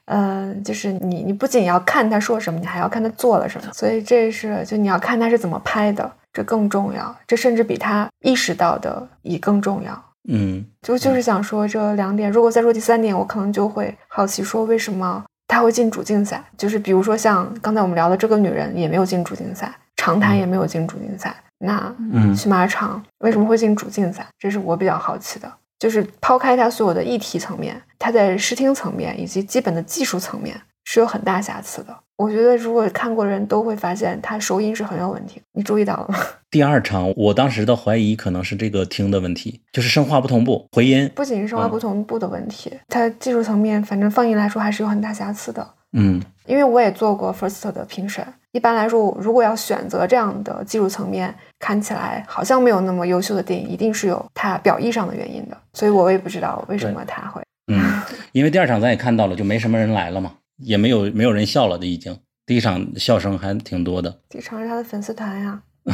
[0.06, 3.70] 嗯， 就是你，你不仅要看他说什么，你还要看他做了什么。
[3.72, 7.14] 所以这是，就你要看他是怎么拍的，这更重要。
[7.26, 10.04] 这甚至比他意识到的也更重要。
[10.30, 12.30] 嗯就就是想说这两点。
[12.30, 16.44] 如果再说第三点，我可能就会好奇说为什么她会进主竞赛？
[16.56, 24.24] 就是比如说像刚才我们聊的这个女人也没有进主竞赛，长谈也没有进主竞赛，那嗯去马场为什么会进主竞赛？
[24.38, 25.52] 这是我比较好奇的。
[25.78, 30.60] 就是抛开它所有的议题层面，它在视听层面以及基本的技术层面
[30.90, 31.94] 是有很大瑕疵的。
[32.16, 35.38] 我觉得如果看过的人都会发现，它收音是很有问题。
[35.52, 36.18] 你注意到了吗？
[36.50, 41.10] 第二场我当时的怀疑可能是这个听的问题，就是声画不同步，回音。
[41.14, 45.74] 不仅是声画嗯不同步的问题，它技术层面，反正放映来说还是有很大瑕疵的。
[45.92, 55.56] 嗯因为我也做过 First 的评审，一般来说，如果要选择这样的技术层面看起来好像没有那么优秀的电影，一定是有它表意上的原因的。
[55.74, 57.42] 所以我也不知道为什么它会。
[57.70, 58.00] 嗯，
[58.32, 62.16] 因为第二场咱也看到了，就没什么人来了嘛，也没有没有人笑了的已经。
[62.46, 64.20] 第一场笑声还挺多的。
[64.28, 65.62] 第一场是他的粉丝团呀。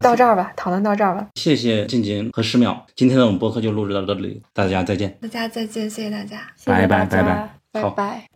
[0.00, 5.16] 到这儿吧，讨论到这儿吧，谢谢静静和十秒，今天的我们播客就录制到这里，大家再见。
[5.22, 6.46] 大家再见，谢谢大家。
[6.66, 8.28] 拜拜拜拜好拜拜。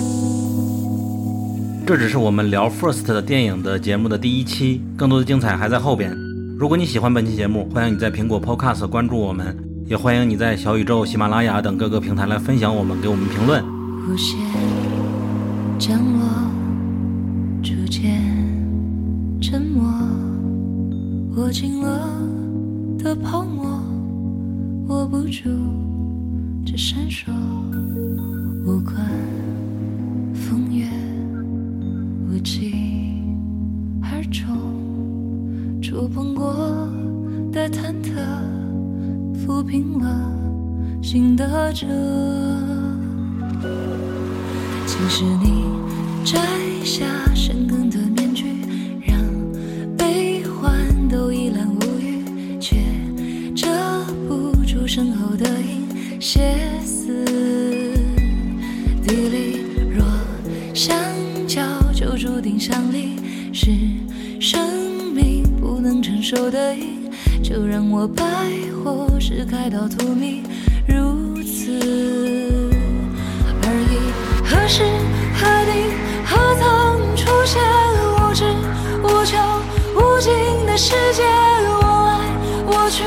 [1.87, 6.17] 这只是我们聊 First 的电影的节目的第一期，更多的精彩还在后边。
[6.59, 9.57] 如果你喜欢本期节目，欢迎你在苹果 Podcast 关注我们，
[9.87, 13.63] 也欢迎你在小宇宙、喜马拉雅等各个平台来分享我们，给我们评论。
[14.09, 14.39] 无限
[15.81, 16.21] 降落，
[17.63, 18.23] 逐渐
[19.41, 19.91] 沉默，
[21.37, 22.07] 握紧了
[22.99, 23.81] 的泡沫，
[24.89, 25.49] 握不住
[26.67, 27.33] 这闪烁，
[28.67, 28.95] 无关
[30.35, 30.87] 风月，
[32.29, 32.75] 无疾
[34.03, 34.47] 而终，
[35.81, 36.87] 触碰过
[37.51, 38.21] 的忐忑，
[39.35, 40.31] 抚平了
[41.01, 41.87] 心的折。
[45.03, 45.65] 其实你
[46.27, 46.39] 摘
[46.85, 48.45] 下深耕的面具，
[49.07, 49.19] 让
[49.97, 52.23] 悲欢都一览无余，
[52.61, 52.77] 却
[53.57, 53.67] 遮
[54.29, 57.25] 不住身后的影，歇斯
[59.03, 59.61] 底里。
[59.91, 60.05] 若
[60.75, 60.95] 相
[61.47, 61.63] 交
[61.95, 63.17] 就注定相离，
[63.55, 63.71] 是
[64.39, 67.11] 生命不能承受的瘾，
[67.43, 68.23] 就让我百
[68.85, 70.43] 火时开到荼蘼，
[70.87, 72.40] 如此。
[74.51, 74.83] 何时
[75.33, 75.95] 何地
[76.27, 77.63] 何曾出现
[78.19, 78.45] 无知
[79.01, 79.39] 无求
[79.95, 81.23] 无尽的世界？
[81.23, 81.79] 我
[82.09, 82.19] 来
[82.67, 83.05] 我去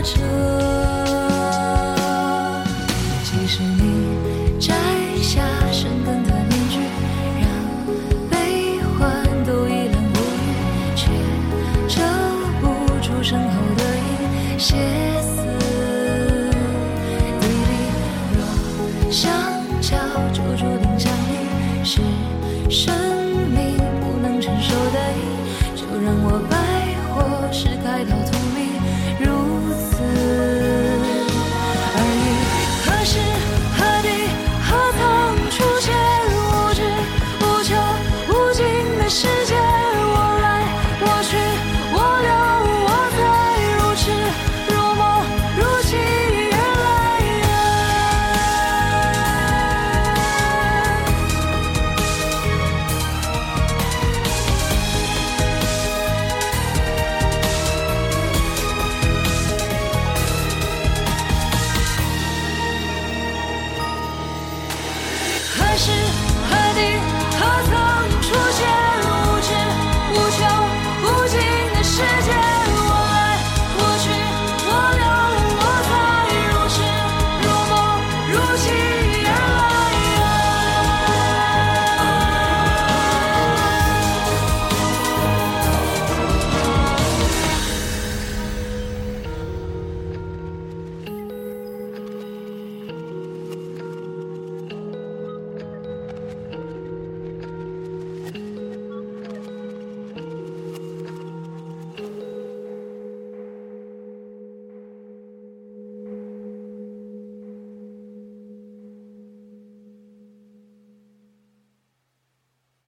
[0.00, 0.77] 这